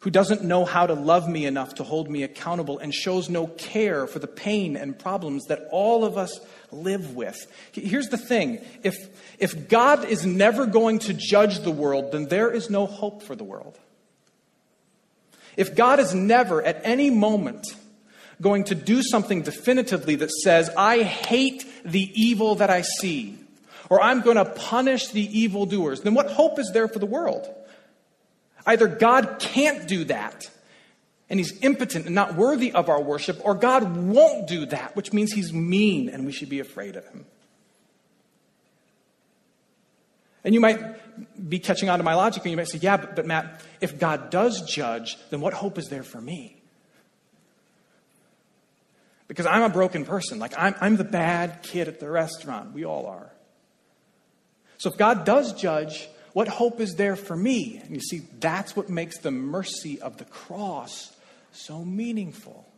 who 0.00 0.08
doesn't 0.08 0.42
know 0.42 0.64
how 0.64 0.86
to 0.86 0.94
love 0.94 1.28
me 1.28 1.44
enough 1.44 1.74
to 1.74 1.84
hold 1.84 2.10
me 2.10 2.22
accountable 2.22 2.78
and 2.78 2.94
shows 2.94 3.28
no 3.28 3.46
care 3.46 4.06
for 4.06 4.20
the 4.20 4.26
pain 4.26 4.74
and 4.74 4.98
problems 4.98 5.44
that 5.48 5.68
all 5.70 6.02
of 6.02 6.16
us 6.16 6.40
live 6.72 7.14
with. 7.14 7.36
Here's 7.72 8.08
the 8.08 8.16
thing 8.16 8.64
if, 8.82 8.96
if 9.38 9.68
God 9.68 10.06
is 10.06 10.24
never 10.24 10.64
going 10.64 11.00
to 11.00 11.12
judge 11.12 11.58
the 11.58 11.70
world, 11.70 12.12
then 12.12 12.28
there 12.28 12.50
is 12.50 12.70
no 12.70 12.86
hope 12.86 13.22
for 13.22 13.36
the 13.36 13.44
world. 13.44 13.78
If 15.58 15.76
God 15.76 16.00
is 16.00 16.14
never 16.14 16.62
at 16.62 16.80
any 16.84 17.10
moment 17.10 17.66
going 18.40 18.64
to 18.64 18.74
do 18.74 19.02
something 19.02 19.42
definitively 19.42 20.16
that 20.16 20.30
says, 20.30 20.70
I 20.76 21.02
hate 21.02 21.66
the 21.86 22.10
evil 22.14 22.56
that 22.56 22.70
I 22.70 22.82
see, 22.82 23.38
or 23.88 24.02
I'm 24.02 24.20
going 24.20 24.36
to 24.36 24.44
punish 24.44 25.08
the 25.08 25.40
evildoers, 25.40 26.02
then 26.02 26.14
what 26.14 26.30
hope 26.30 26.58
is 26.58 26.70
there 26.72 26.88
for 26.88 26.98
the 26.98 27.06
world? 27.06 27.48
Either 28.66 28.88
God 28.88 29.36
can't 29.38 29.86
do 29.86 30.04
that, 30.04 30.50
and 31.30 31.38
he's 31.38 31.58
impotent 31.62 32.06
and 32.06 32.14
not 32.14 32.34
worthy 32.34 32.72
of 32.72 32.88
our 32.88 33.00
worship, 33.00 33.40
or 33.44 33.54
God 33.54 33.96
won't 33.96 34.48
do 34.48 34.66
that, 34.66 34.96
which 34.96 35.12
means 35.12 35.32
he's 35.32 35.52
mean 35.52 36.08
and 36.08 36.26
we 36.26 36.32
should 36.32 36.48
be 36.48 36.60
afraid 36.60 36.96
of 36.96 37.06
him. 37.06 37.24
And 40.42 40.54
you 40.54 40.60
might 40.60 40.78
be 41.48 41.58
catching 41.58 41.88
on 41.88 41.98
to 41.98 42.04
my 42.04 42.14
logic, 42.14 42.44
and 42.44 42.50
you 42.52 42.56
might 42.56 42.68
say, 42.68 42.78
Yeah, 42.78 42.96
but, 42.96 43.16
but 43.16 43.26
Matt, 43.26 43.60
if 43.80 43.98
God 43.98 44.30
does 44.30 44.62
judge, 44.62 45.16
then 45.30 45.40
what 45.40 45.52
hope 45.52 45.78
is 45.78 45.86
there 45.86 46.04
for 46.04 46.20
me? 46.20 46.55
Because 49.28 49.46
I'm 49.46 49.62
a 49.62 49.68
broken 49.68 50.04
person. 50.04 50.38
Like, 50.38 50.54
I'm, 50.56 50.74
I'm 50.80 50.96
the 50.96 51.04
bad 51.04 51.62
kid 51.62 51.88
at 51.88 52.00
the 52.00 52.08
restaurant. 52.08 52.72
We 52.72 52.84
all 52.84 53.06
are. 53.06 53.32
So 54.78 54.90
if 54.90 54.96
God 54.96 55.24
does 55.24 55.52
judge, 55.52 56.08
what 56.32 56.48
hope 56.48 56.80
is 56.80 56.96
there 56.96 57.16
for 57.16 57.34
me? 57.36 57.80
And 57.82 57.94
you 57.94 58.00
see, 58.00 58.22
that's 58.38 58.76
what 58.76 58.88
makes 58.88 59.18
the 59.18 59.30
mercy 59.30 60.00
of 60.00 60.18
the 60.18 60.26
cross 60.26 61.14
so 61.52 61.84
meaningful. 61.84 62.68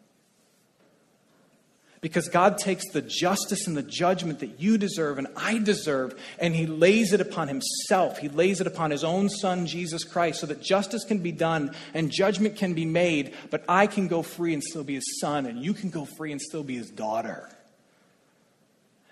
Because 2.01 2.29
God 2.29 2.59
takes 2.59 2.89
the 2.93 3.03
justice 3.03 3.67
and 3.67 3.77
the 3.77 3.83
judgment 3.83 4.39
that 4.39 4.61
you 4.61 4.79
deserve 4.79 5.19
and 5.19 5.27
I 5.37 5.59
deserve, 5.59 6.15
and 6.39 6.55
He 6.55 6.67
lays 6.67 7.13
it 7.13 7.21
upon 7.21 7.49
Himself. 7.49 8.19
He 8.19 8.29
lays 8.29 8.61
it 8.61 8.69
upon 8.69 8.93
His 8.93 9.03
own 9.03 9.29
Son, 9.29 9.67
Jesus 9.67 10.05
Christ, 10.05 10.41
so 10.41 10.47
that 10.47 10.63
justice 10.63 11.05
can 11.05 11.19
be 11.19 11.33
done 11.33 11.75
and 11.95 12.11
judgment 12.11 12.57
can 12.57 12.75
be 12.75 12.85
made, 12.85 13.35
but 13.51 13.65
I 13.69 13.89
can 13.89 14.07
go 14.07 14.23
free 14.23 14.55
and 14.55 14.63
still 14.63 14.85
be 14.85 14.95
His 14.95 15.21
son, 15.21 15.47
and 15.47 15.63
you 15.63 15.75
can 15.75 15.91
go 15.91 16.05
free 16.05 16.31
and 16.31 16.41
still 16.41 16.63
be 16.63 16.77
His 16.77 16.91
daughter. 16.91 17.49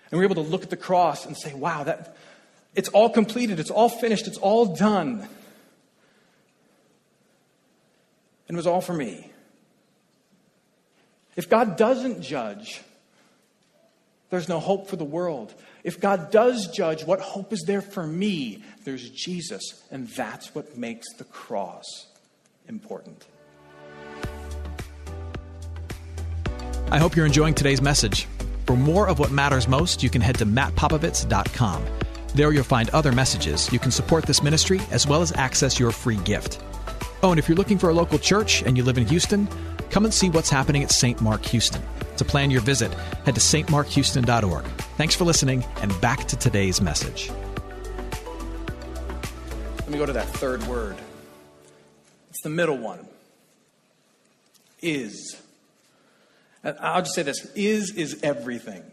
And 0.09 0.17
we're 0.17 0.25
able 0.25 0.35
to 0.35 0.41
look 0.41 0.63
at 0.63 0.69
the 0.69 0.77
cross 0.77 1.25
and 1.25 1.35
say, 1.35 1.53
wow, 1.53 1.83
that, 1.83 2.15
it's 2.73 2.89
all 2.89 3.09
completed, 3.09 3.59
it's 3.59 3.71
all 3.71 3.89
finished, 3.89 4.27
it's 4.27 4.37
all 4.37 4.75
done. 4.75 5.27
And 8.47 8.55
it 8.55 8.57
was 8.57 8.67
all 8.67 8.79
for 8.79 8.93
me. 8.93 9.31
If 11.37 11.47
God 11.49 11.77
doesn't 11.77 12.21
judge, 12.21 12.81
there's 14.31 14.49
no 14.49 14.59
hope 14.59 14.89
for 14.89 14.95
the 14.95 15.05
world. 15.05 15.53
If 15.83 16.01
God 16.01 16.31
does 16.31 16.67
judge, 16.67 17.05
what 17.05 17.21
hope 17.21 17.53
is 17.53 17.63
there 17.65 17.81
for 17.81 18.05
me? 18.05 18.63
There's 18.83 19.07
Jesus, 19.11 19.83
and 19.91 20.07
that's 20.09 20.53
what 20.55 20.77
makes 20.77 21.13
the 21.13 21.23
cross 21.25 22.07
important. 22.67 23.25
I 26.91 26.97
hope 26.97 27.15
you're 27.15 27.25
enjoying 27.27 27.53
today's 27.53 27.81
message. 27.83 28.27
For 28.65 28.75
more 28.75 29.07
of 29.07 29.19
what 29.19 29.31
matters 29.31 29.67
most, 29.67 30.01
you 30.01 30.09
can 30.09 30.21
head 30.21 30.39
to 30.39 30.45
mattpopovits.com. 30.45 31.85
There 32.33 32.51
you'll 32.51 32.63
find 32.63 32.89
other 32.89 33.11
messages. 33.11 33.71
You 33.71 33.79
can 33.79 33.91
support 33.91 34.25
this 34.25 34.41
ministry 34.41 34.81
as 34.89 35.05
well 35.05 35.21
as 35.21 35.31
access 35.33 35.79
your 35.79 35.91
free 35.91 36.17
gift. 36.17 36.61
Oh, 37.23 37.31
and 37.31 37.39
if 37.39 37.47
you're 37.47 37.57
looking 37.57 37.77
for 37.77 37.89
a 37.89 37.93
local 37.93 38.19
church 38.19 38.63
and 38.63 38.75
you 38.75 38.83
live 38.83 38.97
in 38.97 39.05
Houston, 39.07 39.47
come 39.89 40.05
and 40.05 40.13
see 40.13 40.29
what's 40.29 40.49
happening 40.49 40.83
at 40.83 40.91
St. 40.91 41.21
Mark 41.21 41.43
Houston. 41.45 41.81
To 42.17 42.25
plan 42.25 42.49
your 42.49 42.61
visit, 42.61 42.93
head 43.25 43.35
to 43.35 43.41
stmarkhouston.org. 43.41 44.65
Thanks 44.97 45.15
for 45.15 45.23
listening, 45.23 45.63
and 45.81 46.01
back 46.01 46.25
to 46.25 46.35
today's 46.35 46.81
message. 46.81 47.29
Let 49.79 49.89
me 49.89 49.97
go 49.97 50.05
to 50.05 50.13
that 50.13 50.27
third 50.27 50.63
word. 50.63 50.97
It's 52.29 52.41
the 52.41 52.49
middle 52.49 52.77
one. 52.77 53.07
Is. 54.81 55.37
I'll 56.63 57.01
just 57.01 57.15
say 57.15 57.23
this 57.23 57.45
is 57.55 57.91
is 57.95 58.19
everything. 58.21 58.83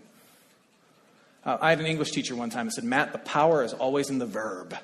Uh, 1.45 1.59
I 1.61 1.71
had 1.71 1.81
an 1.81 1.87
English 1.87 2.13
teacher 2.13 2.35
one 2.35 2.51
time 2.51 2.67
that 2.67 2.73
said, 2.73 2.85
Matt, 2.85 3.13
the 3.13 3.19
power 3.19 3.63
is 3.63 3.73
always 3.75 4.09
in 4.09 4.19
the 4.19 4.27
verb. 4.27 4.75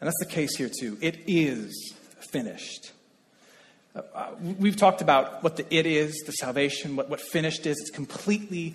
And 0.00 0.06
that's 0.06 0.18
the 0.18 0.26
case 0.26 0.56
here, 0.56 0.68
too. 0.68 0.98
It 1.00 1.20
is 1.26 1.94
finished. 2.18 2.92
Uh, 3.94 4.30
we've 4.58 4.76
talked 4.76 5.02
about 5.02 5.42
what 5.42 5.56
the 5.56 5.74
it 5.74 5.84
is, 5.84 6.22
the 6.24 6.32
salvation, 6.32 6.96
what, 6.96 7.10
what 7.10 7.20
finished 7.20 7.66
is. 7.66 7.78
It's 7.78 7.90
completely 7.90 8.74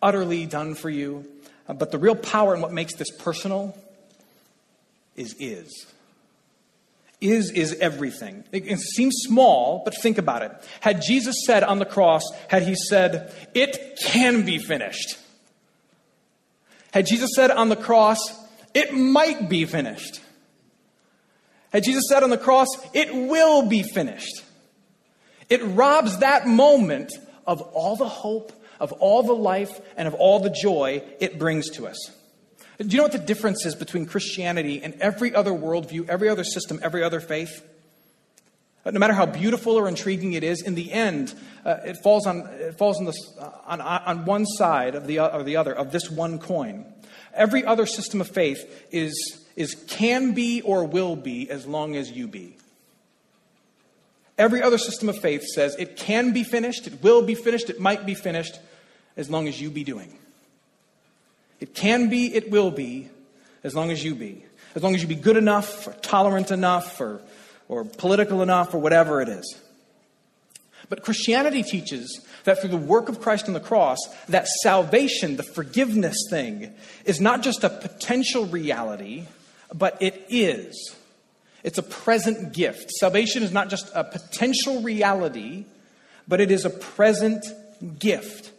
utterly 0.00 0.46
done 0.46 0.74
for 0.74 0.88
you. 0.88 1.26
Uh, 1.68 1.74
but 1.74 1.90
the 1.90 1.98
real 1.98 2.14
power 2.14 2.54
and 2.54 2.62
what 2.62 2.72
makes 2.72 2.94
this 2.94 3.10
personal 3.10 3.76
is 5.16 5.34
is. 5.38 5.86
Is 7.20 7.50
is 7.52 7.74
everything. 7.74 8.44
It, 8.52 8.66
it 8.66 8.78
seems 8.78 9.14
small, 9.18 9.82
but 9.84 9.94
think 10.02 10.18
about 10.18 10.42
it. 10.42 10.52
Had 10.80 11.02
Jesus 11.02 11.36
said 11.46 11.62
on 11.62 11.78
the 11.78 11.86
cross, 11.86 12.22
had 12.48 12.62
he 12.62 12.74
said, 12.74 13.32
It 13.54 13.98
can 14.02 14.44
be 14.44 14.58
finished. 14.58 15.18
Had 16.92 17.06
Jesus 17.06 17.30
said 17.34 17.50
on 17.50 17.68
the 17.68 17.76
cross, 17.76 18.18
It 18.72 18.94
might 18.94 19.48
be 19.48 19.64
finished. 19.64 20.20
Had 21.70 21.84
Jesus 21.84 22.04
said 22.08 22.22
on 22.22 22.30
the 22.30 22.38
cross, 22.38 22.68
It 22.92 23.14
will 23.14 23.68
be 23.68 23.82
finished. 23.82 24.43
It 25.48 25.62
robs 25.62 26.18
that 26.18 26.46
moment 26.46 27.12
of 27.46 27.60
all 27.60 27.96
the 27.96 28.08
hope, 28.08 28.52
of 28.80 28.92
all 28.92 29.22
the 29.22 29.34
life, 29.34 29.80
and 29.96 30.08
of 30.08 30.14
all 30.14 30.40
the 30.40 30.50
joy 30.50 31.02
it 31.20 31.38
brings 31.38 31.70
to 31.70 31.86
us. 31.86 32.10
Do 32.78 32.86
you 32.88 32.96
know 32.96 33.04
what 33.04 33.12
the 33.12 33.18
difference 33.18 33.64
is 33.66 33.74
between 33.74 34.06
Christianity 34.06 34.82
and 34.82 34.94
every 35.00 35.34
other 35.34 35.52
worldview, 35.52 36.08
every 36.08 36.28
other 36.28 36.44
system, 36.44 36.80
every 36.82 37.04
other 37.04 37.20
faith? 37.20 37.64
Uh, 38.84 38.90
no 38.90 38.98
matter 38.98 39.12
how 39.12 39.26
beautiful 39.26 39.74
or 39.78 39.88
intriguing 39.88 40.32
it 40.32 40.42
is, 40.42 40.60
in 40.60 40.74
the 40.74 40.92
end, 40.92 41.34
uh, 41.64 41.76
it 41.84 41.96
falls, 42.02 42.26
on, 42.26 42.40
it 42.40 42.76
falls 42.76 42.98
on, 42.98 43.04
this, 43.04 43.16
uh, 43.40 43.50
on, 43.66 43.80
on 43.80 44.24
one 44.24 44.44
side 44.44 44.94
of 44.94 45.06
the, 45.06 45.20
or 45.20 45.42
the 45.42 45.56
other 45.56 45.72
of 45.72 45.92
this 45.92 46.10
one 46.10 46.38
coin. 46.38 46.84
Every 47.32 47.64
other 47.64 47.86
system 47.86 48.20
of 48.20 48.28
faith 48.28 48.86
is, 48.90 49.46
is 49.56 49.74
can 49.88 50.34
be 50.34 50.60
or 50.62 50.84
will 50.84 51.16
be 51.16 51.50
as 51.50 51.66
long 51.66 51.96
as 51.96 52.10
you 52.10 52.26
be. 52.28 52.56
Every 54.36 54.62
other 54.62 54.78
system 54.78 55.08
of 55.08 55.18
faith 55.18 55.44
says 55.44 55.76
it 55.76 55.96
can 55.96 56.32
be 56.32 56.42
finished, 56.42 56.86
it 56.86 57.02
will 57.02 57.22
be 57.22 57.34
finished, 57.34 57.70
it 57.70 57.80
might 57.80 58.04
be 58.04 58.14
finished 58.14 58.58
as 59.16 59.30
long 59.30 59.46
as 59.46 59.60
you 59.60 59.70
be 59.70 59.84
doing. 59.84 60.18
It 61.60 61.74
can 61.74 62.08
be, 62.08 62.34
it 62.34 62.50
will 62.50 62.70
be, 62.70 63.08
as 63.62 63.74
long 63.74 63.90
as 63.90 64.04
you 64.04 64.14
be. 64.14 64.44
As 64.74 64.82
long 64.82 64.94
as 64.94 65.02
you 65.02 65.08
be 65.08 65.14
good 65.14 65.36
enough, 65.36 65.86
or 65.86 65.92
tolerant 65.92 66.50
enough, 66.50 67.00
or, 67.00 67.20
or 67.68 67.84
political 67.84 68.42
enough, 68.42 68.74
or 68.74 68.78
whatever 68.78 69.22
it 69.22 69.28
is. 69.28 69.56
But 70.88 71.02
Christianity 71.02 71.62
teaches 71.62 72.20
that 72.42 72.60
through 72.60 72.70
the 72.70 72.76
work 72.76 73.08
of 73.08 73.20
Christ 73.20 73.46
on 73.46 73.54
the 73.54 73.60
cross, 73.60 73.98
that 74.28 74.46
salvation, 74.48 75.36
the 75.36 75.42
forgiveness 75.42 76.16
thing, 76.28 76.74
is 77.04 77.20
not 77.20 77.42
just 77.42 77.64
a 77.64 77.70
potential 77.70 78.46
reality, 78.46 79.24
but 79.72 79.96
it 80.02 80.26
is. 80.28 80.94
It's 81.64 81.78
a 81.78 81.82
present 81.82 82.52
gift. 82.52 82.90
Salvation 82.92 83.42
is 83.42 83.50
not 83.50 83.70
just 83.70 83.90
a 83.94 84.04
potential 84.04 84.82
reality, 84.82 85.64
but 86.28 86.40
it 86.40 86.50
is 86.50 86.64
a 86.64 86.70
present 86.70 87.44
gift. 87.98 88.52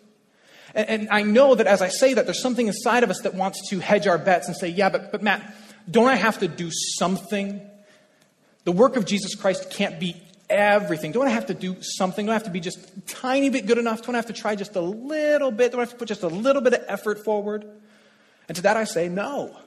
And, 0.73 0.89
and, 0.89 1.09
I 1.09 1.21
know 1.21 1.55
that 1.55 1.67
as 1.67 1.81
I 1.81 1.87
say 1.87 2.15
that, 2.15 2.25
there's 2.25 2.41
something 2.41 2.67
inside 2.67 3.03
of 3.03 3.09
us 3.09 3.21
that 3.21 3.33
wants 3.33 3.69
to 3.69 3.79
hedge 3.79 4.07
our 4.07 4.17
bets 4.17 4.47
and 4.47 4.57
say, 4.57 4.67
yeah, 4.67 4.89
but, 4.89 5.11
but 5.11 5.23
Matt, 5.23 5.55
don't 5.89 6.07
I 6.07 6.15
have 6.15 6.39
to 6.39 6.49
do 6.49 6.69
something? 6.71 7.61
The 8.65 8.71
work 8.73 8.97
of 8.97 9.05
Jesus 9.05 9.35
Christ 9.35 9.69
can't 9.69 9.99
be 9.99 10.21
everything. 10.49 11.11
Don't 11.11 11.27
I 11.27 11.31
have 11.31 11.45
to 11.45 11.53
do 11.53 11.81
something? 11.81 12.25
Don't 12.25 12.31
I 12.31 12.35
have 12.35 12.43
to 12.43 12.49
be 12.49 12.59
just 12.59 12.79
a 12.79 13.01
tiny 13.01 13.49
bit 13.49 13.67
good 13.67 13.77
enough? 13.77 14.01
Don't 14.01 14.15
I 14.15 14.17
have 14.17 14.25
to 14.25 14.33
try 14.33 14.55
just 14.55 14.75
a 14.75 14.81
little 14.81 15.51
bit? 15.51 15.71
Don't 15.71 15.79
I 15.79 15.83
have 15.83 15.91
to 15.91 15.95
put 15.95 16.07
just 16.07 16.23
a 16.23 16.27
little 16.27 16.61
bit 16.61 16.73
of 16.73 16.83
effort 16.87 17.23
forward? 17.23 17.65
And 18.49 18.55
to 18.55 18.63
that 18.63 18.75
I 18.75 18.83
say, 18.83 19.07
no. 19.07 19.57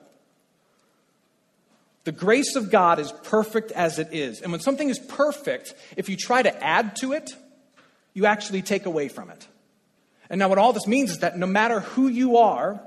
The 2.08 2.12
grace 2.12 2.56
of 2.56 2.70
God 2.70 2.98
is 2.98 3.12
perfect 3.24 3.70
as 3.70 3.98
it 3.98 4.14
is. 4.14 4.40
And 4.40 4.50
when 4.50 4.62
something 4.62 4.88
is 4.88 4.98
perfect, 4.98 5.74
if 5.94 6.08
you 6.08 6.16
try 6.16 6.40
to 6.40 6.64
add 6.64 6.96
to 7.02 7.12
it, 7.12 7.32
you 8.14 8.24
actually 8.24 8.62
take 8.62 8.86
away 8.86 9.08
from 9.08 9.28
it. 9.28 9.46
And 10.30 10.38
now, 10.38 10.48
what 10.48 10.56
all 10.56 10.72
this 10.72 10.86
means 10.86 11.10
is 11.10 11.18
that 11.18 11.36
no 11.36 11.46
matter 11.46 11.80
who 11.80 12.08
you 12.08 12.38
are, 12.38 12.80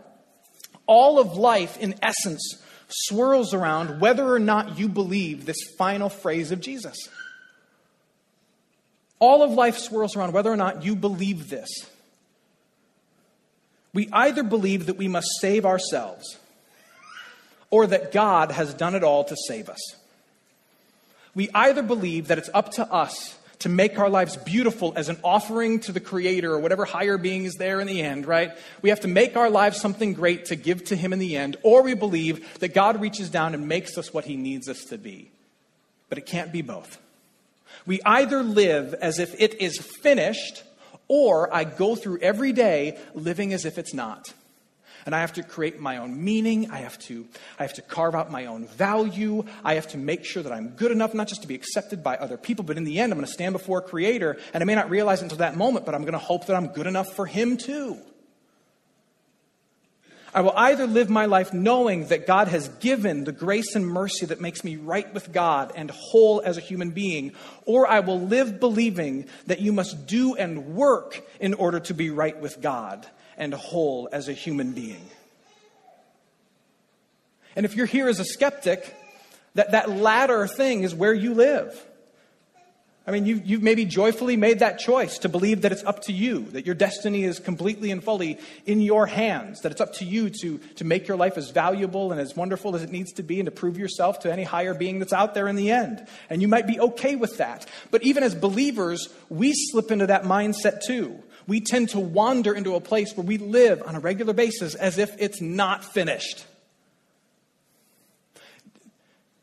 all 0.88 1.20
of 1.20 1.38
life, 1.38 1.78
in 1.78 1.94
essence, 2.02 2.64
swirls 2.88 3.54
around 3.54 4.02
whether 4.02 4.28
or 4.28 4.40
not 4.40 4.80
you 4.80 4.90
believe 4.90 5.46
this 5.46 5.70
final 5.78 6.10
phrase 6.10 6.52
of 6.52 6.60
Jesus. 6.60 6.98
All 9.20 9.44
of 9.44 9.52
life 9.52 9.78
swirls 9.78 10.16
around 10.16 10.34
whether 10.34 10.52
or 10.52 10.58
not 10.58 10.84
you 10.84 10.96
believe 10.96 11.52
this. 11.52 11.70
We 13.94 14.10
either 14.12 14.42
believe 14.42 14.88
that 14.88 14.98
we 14.98 15.08
must 15.08 15.28
save 15.40 15.64
ourselves 15.64 16.40
or 17.72 17.88
that 17.88 18.12
God 18.12 18.52
has 18.52 18.74
done 18.74 18.94
it 18.94 19.04
all 19.04 19.24
to 19.24 19.36
save 19.48 19.70
us. 19.70 19.96
We 21.34 21.50
either 21.56 21.82
believe 21.82 22.28
that 22.28 22.38
it's 22.38 22.50
up 22.54 22.72
to 22.74 22.86
us 22.92 23.38
to 23.60 23.70
make 23.70 23.98
our 23.98 24.10
lives 24.10 24.38
beautiful 24.38 24.92
as 24.96 25.08
an 25.08 25.18
offering 25.24 25.80
to 25.80 25.92
the 25.92 26.00
Creator 26.00 26.52
or 26.52 26.60
whatever 26.60 26.84
higher 26.84 27.18
being 27.18 27.46
is 27.46 27.56
there 27.56 27.80
in 27.80 27.88
the 27.88 28.02
end, 28.02 28.26
right? 28.26 28.52
We 28.82 28.90
have 28.90 29.02
to 29.02 29.08
make 29.08 29.38
our 29.38 29.50
lives 29.50 29.80
something 29.80 30.14
great 30.14 30.46
to 30.46 30.56
give 30.56 30.84
to 30.86 30.96
Him 30.96 31.14
in 31.14 31.20
the 31.20 31.38
end, 31.38 31.58
or 31.64 31.84
we 31.84 31.94
believe 31.94 32.60
that 32.60 32.74
God 32.74 33.00
reaches 33.00 33.30
down 33.30 33.54
and 33.54 33.68
makes 33.68 33.98
us 33.98 34.14
what 34.14 34.26
He 34.26 34.36
needs 34.36 34.68
us 34.68 34.84
to 34.86 34.98
be. 34.98 35.32
But 36.10 36.18
it 36.18 36.26
can't 36.26 36.52
be 36.52 36.62
both. 36.62 37.00
We 37.86 38.02
either 38.04 38.44
live 38.44 38.94
as 38.96 39.20
if 39.20 39.40
it 39.40 39.62
is 39.62 39.78
finished, 39.78 40.64
or 41.08 41.54
I 41.54 41.64
go 41.64 41.96
through 41.96 42.20
every 42.22 42.52
day 42.52 42.98
living 43.14 43.54
as 43.54 43.64
if 43.64 43.78
it's 43.78 43.94
not 43.94 44.34
and 45.06 45.16
I 45.16 45.22
have 45.22 45.34
to 45.34 45.44
create 45.44 45.80
my 45.80 45.98
own 45.98 46.24
meaning. 46.24 46.70
I 46.72 46.80
have 46.80 46.98
to, 47.00 47.28
I 47.60 47.64
have 47.64 47.74
to 47.74 47.82
carve 47.82 48.16
out 48.16 48.32
my 48.32 48.46
own 48.46 48.68
value. 48.68 49.46
I 49.64 49.76
have 49.76 49.88
to 49.90 49.98
make 49.98 50.26
sure 50.26 50.44
that 50.44 50.52
I'm 50.52 50.70
good 50.70 50.92
enough, 50.92 51.14
not 51.14 51.28
just 51.28 51.42
to 51.42 51.48
be 51.48 51.56
accepted 51.56 52.04
by 52.04 52.18
other 52.18 52.38
people, 52.38 52.64
but 52.64 52.78
in 52.78 52.84
the 52.84 53.00
end, 53.00 53.12
I'm 53.12 53.18
going 53.18 53.28
to 53.28 53.34
stand 53.34 53.54
before 53.54 53.80
a 53.80 53.82
creator, 53.82 54.38
and 54.54 54.62
I 54.62 54.66
may 54.66 54.76
not 54.76 54.90
realize 54.90 55.22
it 55.22 55.26
until 55.26 55.40
that 55.40 55.56
moment, 55.56 55.86
but 55.86 55.96
I'm 55.96 56.02
going 56.02 56.14
to 56.14 56.20
hope 56.20 56.48
that 56.48 56.56
I'm 56.56 56.68
good 56.68 56.88
enough 56.88 57.14
for 57.14 57.26
him 57.26 57.58
too. 57.58 58.00
I 60.34 60.42
will 60.42 60.54
either 60.56 60.88
live 60.88 61.10
my 61.10 61.26
life 61.26 61.52
knowing 61.52 62.08
that 62.08 62.26
God 62.26 62.48
has 62.48 62.70
given 62.70 63.26
the 63.26 63.34
grace 63.34 63.76
and 63.76 63.86
mercy 63.86 64.28
that 64.28 64.40
makes 64.40 64.64
me 64.64 64.78
right 64.78 65.14
with 65.14 65.34
God 65.34 65.74
and 65.76 65.92
whole 65.92 66.42
as 66.46 66.58
a 66.58 66.62
human 66.62 66.92
being, 66.92 67.34
or 67.66 67.86
I 67.86 68.00
will 68.00 68.20
live 68.20 68.60
believing 68.60 69.26
that 69.48 69.60
you 69.60 69.74
must 69.74 70.08
do 70.08 70.36
and 70.36 70.68
work 70.76 71.22
in 71.42 71.54
order 71.54 71.82
to 71.82 71.94
be 71.94 72.12
right 72.12 72.40
with 72.40 72.62
God 72.62 73.06
and 73.42 73.56
whole 73.56 74.08
as 74.12 74.30
a 74.30 74.34
human 74.34 74.72
being. 74.72 75.04
And 77.56 77.66
if 77.66 77.76
you're 77.76 77.88
here 77.88 78.08
as 78.08 78.20
a 78.20 78.24
skeptic, 78.24 78.96
that, 79.56 79.72
that 79.72 79.90
latter 79.90 80.46
thing 80.48 80.84
is 80.84 80.94
where 80.94 81.14
you 81.14 81.34
live. 81.34 81.88
I 83.08 83.10
mean, 83.10 83.26
you, 83.26 83.42
you've 83.44 83.64
maybe 83.64 83.84
joyfully 83.86 84.38
made 84.38 84.60
that 84.60 84.78
choice 84.78 85.18
to 85.20 85.30
believe 85.30 85.64
that 85.64 85.72
it's 85.72 85.84
up 85.84 86.04
to 86.04 86.14
you, 86.14 86.46
that 86.52 86.68
your 86.68 86.76
destiny 86.76 87.24
is 87.24 87.40
completely 87.40 87.90
and 87.90 88.04
fully 88.04 88.38
in 88.68 88.80
your 88.80 89.08
hands, 89.08 89.62
that 89.62 89.72
it's 89.72 89.82
up 89.82 89.94
to 89.94 90.06
you 90.06 90.30
to, 90.42 90.60
to 90.76 90.86
make 90.86 91.08
your 91.08 91.18
life 91.18 91.36
as 91.36 91.50
valuable 91.50 92.12
and 92.12 92.22
as 92.22 92.36
wonderful 92.36 92.76
as 92.76 92.84
it 92.84 92.92
needs 92.92 93.12
to 93.14 93.24
be 93.24 93.40
and 93.40 93.48
to 93.48 93.52
prove 93.52 93.76
yourself 93.76 94.20
to 94.20 94.32
any 94.32 94.44
higher 94.44 94.76
being 94.76 95.00
that's 95.00 95.14
out 95.14 95.34
there 95.34 95.48
in 95.48 95.56
the 95.56 95.72
end. 95.72 96.06
And 96.30 96.44
you 96.44 96.48
might 96.48 96.68
be 96.68 96.80
okay 96.80 97.16
with 97.16 97.40
that. 97.40 97.68
But 97.90 98.04
even 98.04 98.22
as 98.22 98.36
believers, 98.36 99.10
we 99.30 99.52
slip 99.56 99.90
into 99.90 100.06
that 100.06 100.26
mindset 100.26 100.82
too 100.86 101.24
we 101.48 101.60
tend 101.60 101.90
to 101.90 102.00
wander 102.00 102.54
into 102.54 102.76
a 102.76 102.82
place 102.82 103.16
where 103.16 103.26
we 103.26 103.38
live 103.38 103.84
on 103.86 103.96
a 103.96 104.00
regular 104.00 104.34
basis 104.34 104.76
as 104.76 104.98
if 104.98 105.16
it's 105.20 105.42
not 105.42 105.84
finished. 105.84 106.46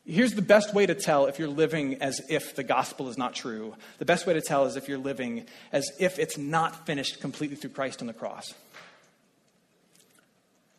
Here's 0.05 0.33
the 0.33 0.41
best 0.41 0.73
way 0.73 0.87
to 0.87 0.95
tell 0.95 1.27
if 1.27 1.37
you're 1.37 1.47
living 1.47 2.01
as 2.01 2.19
if 2.29 2.55
the 2.55 2.63
gospel 2.63 3.09
is 3.09 3.17
not 3.17 3.35
true. 3.35 3.75
The 3.99 4.05
best 4.05 4.25
way 4.25 4.33
to 4.33 4.41
tell 4.41 4.65
is 4.65 4.75
if 4.75 4.87
you're 4.87 4.97
living 4.97 5.45
as 5.71 5.91
if 5.99 6.17
it's 6.17 6.35
not 6.35 6.87
finished 6.87 7.21
completely 7.21 7.55
through 7.55 7.69
Christ 7.71 8.01
on 8.01 8.07
the 8.07 8.13
cross. 8.13 8.53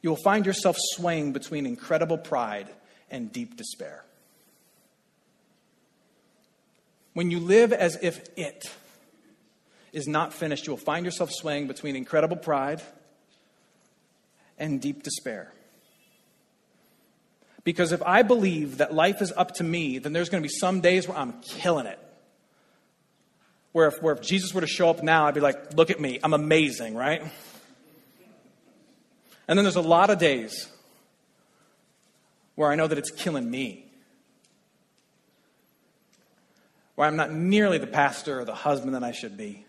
You 0.02 0.10
will 0.10 0.22
find 0.24 0.44
yourself 0.46 0.76
swaying 0.78 1.32
between 1.32 1.64
incredible 1.64 2.18
pride 2.18 2.70
and 3.08 3.30
deep 3.30 3.56
despair. 3.56 4.04
When 7.12 7.30
you 7.30 7.38
live 7.38 7.72
as 7.72 7.98
if 8.02 8.28
it, 8.36 8.70
is 9.92 10.06
not 10.06 10.32
finished, 10.32 10.66
you 10.66 10.72
will 10.72 10.78
find 10.78 11.04
yourself 11.04 11.30
swaying 11.32 11.66
between 11.66 11.96
incredible 11.96 12.36
pride 12.36 12.80
and 14.58 14.80
deep 14.80 15.02
despair. 15.02 15.52
Because 17.64 17.92
if 17.92 18.02
I 18.02 18.22
believe 18.22 18.78
that 18.78 18.94
life 18.94 19.20
is 19.20 19.32
up 19.36 19.54
to 19.56 19.64
me, 19.64 19.98
then 19.98 20.12
there's 20.12 20.28
going 20.28 20.42
to 20.42 20.46
be 20.46 20.52
some 20.52 20.80
days 20.80 21.06
where 21.06 21.18
I'm 21.18 21.40
killing 21.42 21.86
it. 21.86 21.98
Where 23.72 23.88
if, 23.88 24.02
where 24.02 24.14
if 24.14 24.22
Jesus 24.22 24.54
were 24.54 24.60
to 24.60 24.66
show 24.66 24.90
up 24.90 25.02
now, 25.02 25.26
I'd 25.26 25.34
be 25.34 25.40
like, 25.40 25.74
look 25.74 25.90
at 25.90 26.00
me, 26.00 26.18
I'm 26.22 26.34
amazing, 26.34 26.94
right? 26.94 27.22
And 29.46 29.58
then 29.58 29.64
there's 29.64 29.76
a 29.76 29.82
lot 29.82 30.10
of 30.10 30.18
days 30.18 30.68
where 32.54 32.70
I 32.70 32.76
know 32.76 32.86
that 32.86 32.98
it's 32.98 33.10
killing 33.10 33.50
me. 33.50 33.86
Where 36.94 37.06
I'm 37.06 37.16
not 37.16 37.32
nearly 37.32 37.78
the 37.78 37.86
pastor 37.86 38.40
or 38.40 38.44
the 38.44 38.54
husband 38.54 38.94
that 38.94 39.04
I 39.04 39.12
should 39.12 39.36
be 39.36 39.64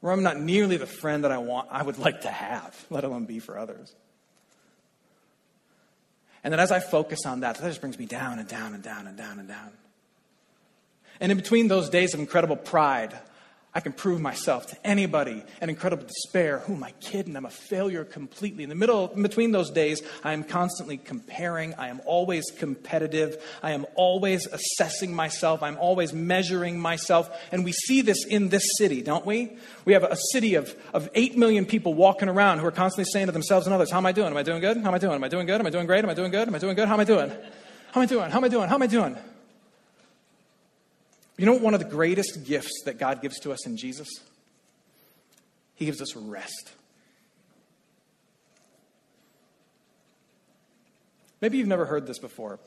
where 0.00 0.12
I'm 0.12 0.22
not 0.22 0.38
nearly 0.38 0.76
the 0.76 0.86
friend 0.86 1.24
that 1.24 1.32
I 1.32 1.38
want, 1.38 1.68
I 1.70 1.82
would 1.82 1.98
like 1.98 2.22
to 2.22 2.30
have, 2.30 2.86
let 2.90 3.04
alone 3.04 3.24
be 3.24 3.38
for 3.38 3.58
others. 3.58 3.94
And 6.44 6.52
then 6.52 6.60
as 6.60 6.70
I 6.70 6.80
focus 6.80 7.26
on 7.26 7.40
that, 7.40 7.56
that 7.56 7.66
just 7.66 7.80
brings 7.80 7.98
me 7.98 8.06
down 8.06 8.38
and 8.38 8.48
down 8.48 8.74
and 8.74 8.82
down 8.82 9.06
and 9.06 9.16
down 9.16 9.38
and 9.38 9.48
down. 9.48 9.72
And 11.18 11.32
in 11.32 11.38
between 11.38 11.68
those 11.68 11.88
days 11.88 12.14
of 12.14 12.20
incredible 12.20 12.56
pride, 12.56 13.18
I 13.76 13.80
can 13.80 13.92
prove 13.92 14.22
myself 14.22 14.68
to 14.68 14.86
anybody 14.86 15.42
an 15.60 15.68
incredible 15.68 16.06
despair. 16.06 16.60
Who 16.60 16.76
am 16.76 16.82
I 16.82 16.92
kidding? 16.92 17.36
I'm 17.36 17.44
a 17.44 17.50
failure 17.50 18.06
completely. 18.06 18.62
In 18.62 18.70
the 18.70 18.74
middle, 18.74 19.08
between 19.08 19.52
those 19.52 19.70
days, 19.70 20.00
I 20.24 20.32
am 20.32 20.44
constantly 20.44 20.96
comparing. 20.96 21.74
I 21.74 21.88
am 21.88 22.00
always 22.06 22.46
competitive. 22.56 23.36
I 23.62 23.72
am 23.72 23.84
always 23.94 24.46
assessing 24.46 25.14
myself. 25.14 25.62
I'm 25.62 25.76
always 25.76 26.14
measuring 26.14 26.80
myself. 26.80 27.28
And 27.52 27.66
we 27.66 27.72
see 27.72 28.00
this 28.00 28.24
in 28.24 28.48
this 28.48 28.66
city, 28.78 29.02
don't 29.02 29.26
we? 29.26 29.58
We 29.84 29.92
have 29.92 30.04
a 30.04 30.16
city 30.32 30.54
of, 30.54 30.74
of 30.94 31.10
8 31.14 31.36
million 31.36 31.66
people 31.66 31.92
walking 31.92 32.30
around 32.30 32.60
who 32.60 32.66
are 32.66 32.72
constantly 32.72 33.10
saying 33.12 33.26
to 33.26 33.32
themselves 33.32 33.66
and 33.66 33.74
others, 33.74 33.90
How 33.90 33.98
am 33.98 34.06
I 34.06 34.12
doing? 34.12 34.28
Am 34.28 34.38
I 34.38 34.42
doing 34.42 34.62
good? 34.62 34.78
How 34.78 34.88
am 34.88 34.94
I 34.94 34.98
doing? 34.98 35.16
Am 35.16 35.22
I 35.22 35.28
doing 35.28 35.44
good? 35.44 35.60
Am 35.60 35.66
I 35.66 35.70
doing 35.70 35.86
great? 35.86 36.02
Am 36.02 36.08
I 36.08 36.14
doing 36.14 36.30
good? 36.30 36.48
Am 36.48 36.54
I 36.54 36.58
doing 36.58 36.76
good? 36.76 36.88
How 36.88 36.94
am 36.94 37.00
I 37.00 37.04
doing? 37.04 37.28
How 37.28 38.00
am 38.00 38.02
I 38.04 38.06
doing? 38.06 38.30
How 38.30 38.38
am 38.38 38.44
I 38.44 38.48
doing? 38.48 38.68
How 38.70 38.74
am 38.76 38.82
I 38.82 38.86
doing? 38.86 39.35
You 41.36 41.46
know 41.46 41.54
one 41.54 41.74
of 41.74 41.80
the 41.80 41.88
greatest 41.88 42.44
gifts 42.44 42.82
that 42.84 42.98
God 42.98 43.20
gives 43.20 43.38
to 43.40 43.52
us 43.52 43.66
in 43.66 43.76
Jesus? 43.76 44.08
He 45.74 45.84
gives 45.84 46.00
us 46.00 46.16
rest. 46.16 46.72
Maybe 51.40 51.58
you've 51.58 51.68
never 51.68 51.84
heard 51.84 52.06
this 52.06 52.18
before. 52.18 52.58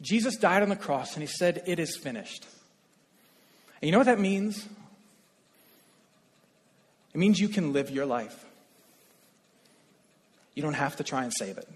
Jesus 0.00 0.36
died 0.36 0.62
on 0.62 0.70
the 0.70 0.76
cross 0.76 1.14
and 1.14 1.22
he 1.22 1.26
said, 1.26 1.62
It 1.66 1.78
is 1.78 1.96
finished. 1.96 2.46
And 3.80 3.88
you 3.88 3.92
know 3.92 3.98
what 3.98 4.06
that 4.06 4.18
means? 4.18 4.66
It 7.12 7.18
means 7.18 7.38
you 7.38 7.48
can 7.48 7.72
live 7.72 7.90
your 7.90 8.06
life. 8.06 8.44
You 10.54 10.62
don't 10.62 10.74
have 10.74 10.96
to 10.96 11.04
try 11.04 11.24
and 11.24 11.32
save 11.32 11.58
it. 11.58 11.68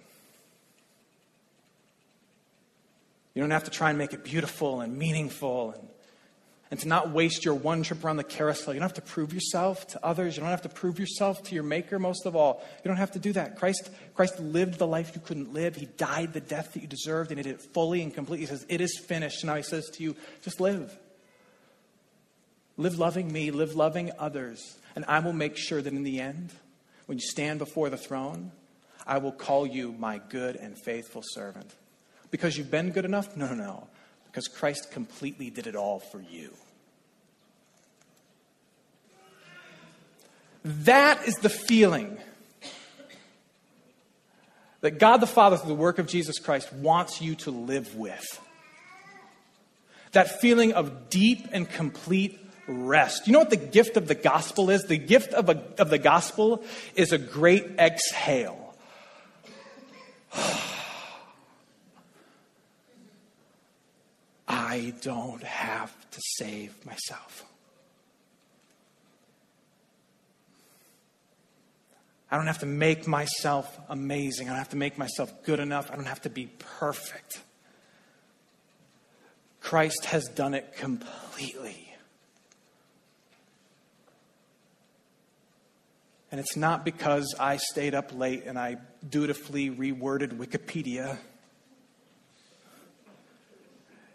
You 3.35 3.43
don't 3.43 3.51
have 3.51 3.65
to 3.65 3.71
try 3.71 3.91
and 3.91 3.99
make 3.99 4.13
it 4.13 4.23
beautiful 4.23 4.81
and 4.81 4.97
meaningful 4.97 5.73
and, 5.73 5.89
and 6.71 6.81
to 6.81 6.89
not 6.89 7.11
waste 7.11 7.45
your 7.45 7.55
one 7.55 7.83
trip 7.83 8.05
around 8.05 8.17
the 8.17 8.25
carousel. 8.25 8.73
You 8.73 8.81
don't 8.81 8.89
have 8.89 8.95
to 8.95 9.03
prove 9.03 9.35
yourself 9.35 9.89
to 9.89 10.05
others. 10.05 10.37
You 10.37 10.43
don't 10.43 10.51
have 10.51 10.63
to 10.63 10.69
prove 10.69 11.01
yourself 11.01 11.43
to 11.45 11.55
your 11.55 11.65
maker, 11.65 11.99
most 11.99 12.27
of 12.27 12.37
all. 12.37 12.65
You 12.85 12.89
don't 12.89 12.97
have 12.97 13.13
to 13.13 13.19
do 13.19 13.33
that. 13.33 13.57
Christ, 13.57 13.91
Christ 14.15 14.39
lived 14.39 14.79
the 14.79 14.87
life 14.87 15.13
you 15.15 15.21
couldn't 15.21 15.53
live. 15.53 15.75
He 15.75 15.87
died 15.87 16.33
the 16.33 16.41
death 16.41 16.75
that 16.75 16.81
you 16.81 16.89
deserved, 16.89 17.31
and 17.31 17.39
he 17.39 17.43
did 17.43 17.57
it 17.57 17.63
fully 17.75 18.03
and 18.03 18.15
completely. 18.15 18.47
He 18.47 18.51
says, 18.51 18.65
It 18.69 18.81
is 18.81 18.99
finished. 18.99 19.43
And 19.43 19.49
now 19.49 19.57
he 19.57 19.63
says 19.63 19.89
to 19.95 20.03
you, 20.03 20.15
just 20.43 20.61
live. 20.61 20.97
Live 22.77 22.99
loving 22.99 23.33
me, 23.33 23.51
live 23.51 23.75
loving 23.75 24.11
others. 24.19 24.79
And 24.97 25.05
I 25.07 25.21
will 25.21 25.33
make 25.33 25.57
sure 25.57 25.83
that 25.83 25.93
in 25.93 26.03
the 26.03 26.21
end, 26.21 26.53
when 27.07 27.19
you 27.19 27.25
stand 27.25 27.59
before 27.59 27.91
the 27.91 27.97
throne, 27.97 28.53
I 29.07 29.19
will 29.19 29.33
call 29.33 29.67
you 29.67 29.93
my 29.93 30.21
good 30.29 30.57
and 30.57 30.77
faithful 30.79 31.23
servant. 31.25 31.73
Because 32.35 32.59
you've 32.59 32.69
been 32.69 32.91
good 32.91 33.05
enough? 33.05 33.37
No, 33.37 33.47
no, 33.47 33.55
no. 33.55 33.87
Because 34.27 34.49
Christ 34.49 34.91
completely 34.91 35.51
did 35.51 35.69
it 35.69 35.77
all 35.77 36.01
for 36.01 36.21
you. 36.21 36.51
That 40.65 41.29
is 41.29 41.37
the 41.37 41.49
feeling 41.49 42.19
that 44.81 44.99
God 44.99 45.19
the 45.19 45.29
Father, 45.29 45.57
through 45.57 45.69
the 45.69 45.75
work 45.77 46.01
of 46.01 46.09
Jesus 46.09 46.41
Christ, 46.41 46.73
wants 46.73 47.23
you 47.23 47.37
to 47.37 47.53
live 47.53 47.95
with. 47.95 48.41
That 50.11 50.41
feeling 50.41 50.73
of 50.73 51.09
deep 51.11 51.47
and 51.53 51.71
complete 51.71 52.37
rest. 52.67 53.29
You 53.29 53.33
know 53.35 53.39
what 53.39 53.51
the 53.51 53.57
gift 53.57 53.97
of 53.97 54.09
the 54.09 54.17
gospel 54.17 54.71
is? 54.71 54.83
The 54.83 54.99
gift 54.99 55.35
of, 55.35 55.51
a, 55.51 55.63
of 55.79 55.89
the 55.89 55.99
gospel 55.99 56.65
is 56.97 57.13
a 57.13 57.19
great 57.19 57.65
exhale. 57.79 58.75
I 64.75 64.93
don't 65.03 65.45
have 65.45 65.93
to 66.11 66.21
save 66.37 66.85
myself. 66.85 67.45
I 72.29 72.37
don't 72.37 72.49
have 72.49 72.59
to 72.59 72.67
make 72.67 73.07
myself 73.07 73.79
amazing. 73.89 74.49
I 74.49 74.51
don't 74.51 74.59
have 74.59 74.71
to 74.71 74.77
make 74.77 74.99
myself 74.99 75.33
good 75.45 75.61
enough. 75.61 75.93
I 75.93 75.95
don't 75.95 76.07
have 76.07 76.23
to 76.23 76.31
be 76.31 76.51
perfect. 76.59 77.41
Christ 79.61 80.07
has 80.07 80.25
done 80.25 80.55
it 80.55 80.75
completely. 80.77 81.95
And 86.33 86.41
it's 86.41 86.57
not 86.57 86.85
because 86.85 87.33
I 87.39 87.59
stayed 87.59 87.95
up 87.95 88.13
late 88.13 88.43
and 88.45 88.59
I 88.59 88.79
dutifully 89.09 89.71
reworded 89.71 90.37
Wikipedia. 90.37 91.19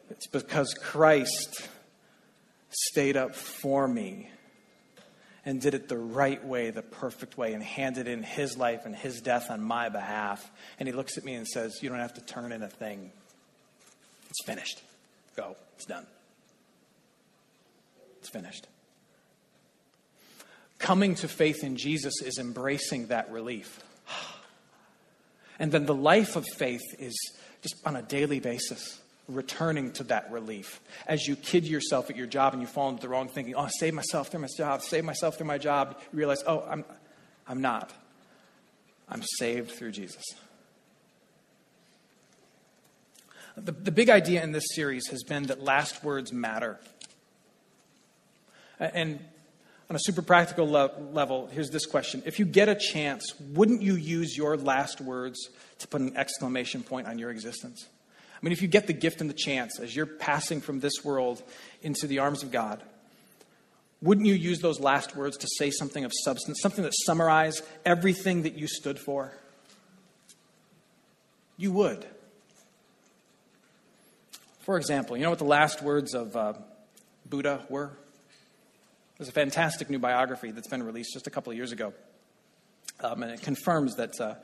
It's 0.09 0.27
because 0.27 0.73
Christ 0.73 1.67
stayed 2.69 3.17
up 3.17 3.35
for 3.35 3.87
me 3.87 4.29
and 5.45 5.61
did 5.61 5.73
it 5.73 5.87
the 5.87 5.97
right 5.97 6.43
way, 6.45 6.69
the 6.69 6.81
perfect 6.81 7.37
way, 7.37 7.53
and 7.53 7.63
handed 7.63 8.07
in 8.07 8.23
his 8.23 8.57
life 8.57 8.85
and 8.85 8.95
his 8.95 9.21
death 9.21 9.49
on 9.49 9.61
my 9.61 9.89
behalf. 9.89 10.49
And 10.79 10.87
he 10.87 10.93
looks 10.93 11.17
at 11.17 11.23
me 11.23 11.33
and 11.35 11.47
says, 11.47 11.79
You 11.81 11.89
don't 11.89 11.99
have 11.99 12.13
to 12.15 12.21
turn 12.21 12.51
in 12.51 12.63
a 12.63 12.67
thing. 12.67 13.11
It's 14.29 14.45
finished. 14.45 14.81
Go. 15.35 15.55
It's 15.75 15.85
done. 15.85 16.05
It's 18.19 18.29
finished. 18.29 18.67
Coming 20.77 21.15
to 21.15 21.27
faith 21.27 21.63
in 21.63 21.77
Jesus 21.77 22.21
is 22.21 22.37
embracing 22.37 23.07
that 23.07 23.31
relief. 23.31 23.83
And 25.59 25.71
then 25.71 25.85
the 25.85 25.95
life 25.95 26.35
of 26.35 26.45
faith 26.57 26.81
is 26.99 27.13
just 27.61 27.75
on 27.85 27.95
a 27.95 28.01
daily 28.01 28.39
basis 28.39 28.99
returning 29.29 29.91
to 29.93 30.03
that 30.05 30.31
relief. 30.31 30.81
As 31.07 31.27
you 31.27 31.35
kid 31.35 31.65
yourself 31.65 32.09
at 32.09 32.17
your 32.17 32.27
job 32.27 32.53
and 32.53 32.61
you 32.61 32.67
fall 32.67 32.89
into 32.89 33.01
the 33.01 33.09
wrong 33.09 33.29
thinking, 33.29 33.55
oh, 33.55 33.67
save 33.79 33.93
myself 33.93 34.29
through 34.29 34.41
my 34.41 34.47
job, 34.57 34.81
save 34.81 35.05
myself 35.05 35.37
through 35.37 35.47
my 35.47 35.57
job, 35.57 35.97
you 36.11 36.17
realize, 36.17 36.43
oh, 36.45 36.65
I'm, 36.67 36.83
I'm 37.47 37.61
not. 37.61 37.91
I'm 39.07 39.23
saved 39.23 39.71
through 39.71 39.91
Jesus. 39.91 40.23
The, 43.55 43.71
the 43.71 43.91
big 43.91 44.09
idea 44.09 44.43
in 44.43 44.51
this 44.51 44.65
series 44.73 45.07
has 45.07 45.23
been 45.23 45.43
that 45.47 45.61
last 45.61 46.03
words 46.03 46.31
matter. 46.31 46.79
And 48.79 49.19
on 49.89 49.95
a 49.95 49.99
super 49.99 50.21
practical 50.21 50.69
le- 50.69 50.91
level, 51.11 51.47
here's 51.47 51.69
this 51.69 51.85
question 51.85 52.23
If 52.25 52.39
you 52.39 52.45
get 52.45 52.69
a 52.69 52.75
chance, 52.75 53.33
wouldn't 53.39 53.81
you 53.81 53.95
use 53.95 54.37
your 54.37 54.55
last 54.55 55.01
words 55.01 55.49
to 55.79 55.87
put 55.87 56.01
an 56.01 56.15
exclamation 56.15 56.83
point 56.83 57.07
on 57.07 57.19
your 57.19 57.31
existence? 57.31 57.87
I 58.39 58.45
mean, 58.45 58.53
if 58.53 58.61
you 58.61 58.69
get 58.69 58.87
the 58.87 58.93
gift 58.93 59.19
and 59.19 59.29
the 59.29 59.35
chance 59.35 59.79
as 59.79 59.93
you're 59.93 60.05
passing 60.05 60.61
from 60.61 60.79
this 60.79 61.03
world 61.03 61.43
into 61.81 62.07
the 62.07 62.19
arms 62.19 62.41
of 62.41 62.51
God, 62.51 62.81
wouldn't 64.01 64.27
you 64.27 64.33
use 64.33 64.59
those 64.59 64.79
last 64.79 65.15
words 65.15 65.37
to 65.37 65.47
say 65.57 65.71
something 65.71 66.05
of 66.05 66.13
substance, 66.23 66.59
something 66.61 66.85
that 66.85 66.93
summarizes 67.05 67.61
everything 67.85 68.43
that 68.43 68.53
you 68.53 68.65
stood 68.67 68.97
for? 68.97 69.33
You 71.57 71.73
would. 71.73 72.05
For 74.61 74.77
example, 74.77 75.17
you 75.17 75.23
know 75.23 75.29
what 75.29 75.39
the 75.39 75.45
last 75.45 75.81
words 75.81 76.13
of 76.13 76.35
uh, 76.37 76.53
Buddha 77.29 77.65
were? 77.67 77.91
There's 79.17 79.27
a 79.27 79.33
fantastic 79.33 79.89
new 79.89 79.99
biography 79.99 80.51
that's 80.51 80.69
been 80.69 80.83
released 80.83 81.11
just 81.11 81.27
a 81.27 81.29
couple 81.29 81.51
of 81.51 81.57
years 81.57 81.73
ago. 81.73 81.93
Um, 83.01 83.23
and 83.23 83.33
it 83.33 83.41
confirms 83.41 83.95
that 83.95 84.19
uh, 84.21 84.35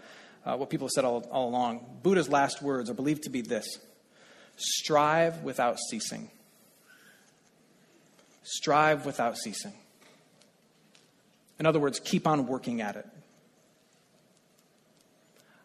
uh, 0.46 0.56
what 0.56 0.70
people 0.70 0.88
have 0.88 0.92
said 0.92 1.06
all, 1.06 1.28
all 1.32 1.50
along. 1.50 1.86
Buddha's 2.04 2.30
last 2.30 2.62
words 2.62 2.90
are 2.90 2.94
believed 2.94 3.24
to 3.24 3.30
be 3.30 3.42
this 3.42 3.80
strive 4.58 5.44
without 5.44 5.78
ceasing. 5.90 6.30
Strive 8.44 9.06
without 9.06 9.38
ceasing. 9.38 9.74
In 11.60 11.66
other 11.66 11.80
words, 11.80 12.00
keep 12.00 12.28
on 12.28 12.48
working 12.48 12.82
at 12.82 12.96
it. 12.96 13.08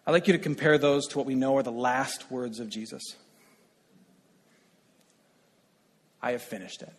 I'd 0.07 0.13
like 0.13 0.27
you 0.27 0.33
to 0.33 0.39
compare 0.39 0.79
those 0.79 1.07
to 1.09 1.19
what 1.19 1.27
we 1.27 1.35
know 1.35 1.57
are 1.57 1.63
the 1.63 1.71
last 1.71 2.31
words 2.31 2.59
of 2.59 2.69
Jesus 2.69 3.03
I 6.23 6.33
have 6.33 6.43
finished 6.43 6.83
it. 6.83 6.93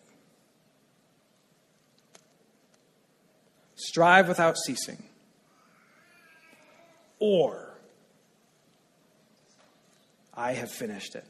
Strive 3.76 4.28
without 4.28 4.56
ceasing. 4.56 5.02
Or 7.18 7.71
I 10.34 10.52
have 10.52 10.70
finished 10.70 11.14
it. 11.14 11.24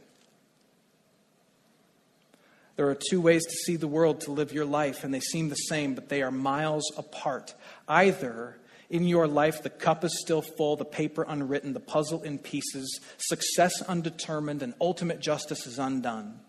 There 2.76 2.88
are 2.88 2.98
two 3.10 3.20
ways 3.20 3.44
to 3.44 3.50
see 3.50 3.76
the 3.76 3.88
world, 3.88 4.22
to 4.22 4.32
live 4.32 4.52
your 4.52 4.64
life, 4.64 5.04
and 5.04 5.12
they 5.12 5.20
seem 5.20 5.48
the 5.48 5.54
same, 5.54 5.94
but 5.94 6.08
they 6.08 6.22
are 6.22 6.30
miles 6.30 6.90
apart. 6.96 7.54
Either 7.86 8.58
in 8.88 9.06
your 9.06 9.26
life, 9.26 9.62
the 9.62 9.70
cup 9.70 10.04
is 10.04 10.20
still 10.20 10.42
full, 10.42 10.76
the 10.76 10.84
paper 10.84 11.24
unwritten, 11.28 11.74
the 11.74 11.80
puzzle 11.80 12.22
in 12.22 12.38
pieces, 12.38 13.00
success 13.18 13.82
undetermined, 13.82 14.62
and 14.62 14.74
ultimate 14.80 15.20
justice 15.20 15.66
is 15.66 15.78
undone. 15.78 16.40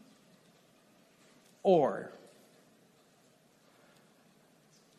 Or 1.61 2.11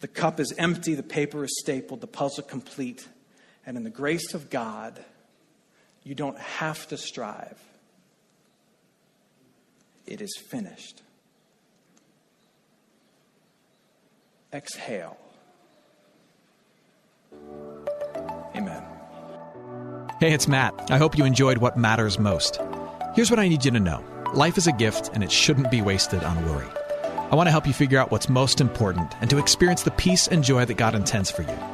the 0.00 0.08
cup 0.08 0.40
is 0.40 0.52
empty, 0.58 0.94
the 0.94 1.02
paper 1.02 1.44
is 1.44 1.58
stapled, 1.60 2.02
the 2.02 2.06
puzzle 2.06 2.44
complete, 2.44 3.08
and 3.64 3.76
in 3.76 3.84
the 3.84 3.90
grace 3.90 4.34
of 4.34 4.50
God, 4.50 5.02
you 6.04 6.14
don't 6.14 6.38
have 6.38 6.86
to 6.88 6.96
strive. 6.96 7.60
It 10.06 10.20
is 10.20 10.36
finished. 10.36 11.02
exhale. 14.54 15.18
Amen. 18.54 18.82
Hey, 20.20 20.32
it's 20.32 20.46
Matt. 20.46 20.90
I 20.90 20.96
hope 20.96 21.18
you 21.18 21.24
enjoyed 21.24 21.58
what 21.58 21.76
matters 21.76 22.18
most. 22.18 22.60
Here's 23.14 23.30
what 23.30 23.40
I 23.40 23.48
need 23.48 23.64
you 23.64 23.72
to 23.72 23.80
know 23.80 24.04
life 24.32 24.56
is 24.56 24.66
a 24.66 24.72
gift, 24.72 25.10
and 25.12 25.22
it 25.22 25.30
shouldn't 25.30 25.70
be 25.70 25.82
wasted 25.82 26.22
on 26.22 26.46
worry. 26.46 26.68
I 27.30 27.34
want 27.34 27.48
to 27.48 27.50
help 27.50 27.66
you 27.66 27.72
figure 27.72 27.98
out 27.98 28.10
what's 28.10 28.28
most 28.28 28.60
important 28.60 29.12
and 29.20 29.28
to 29.30 29.38
experience 29.38 29.82
the 29.82 29.90
peace 29.92 30.28
and 30.28 30.44
joy 30.44 30.64
that 30.64 30.76
God 30.76 30.94
intends 30.94 31.30
for 31.30 31.42
you. 31.42 31.73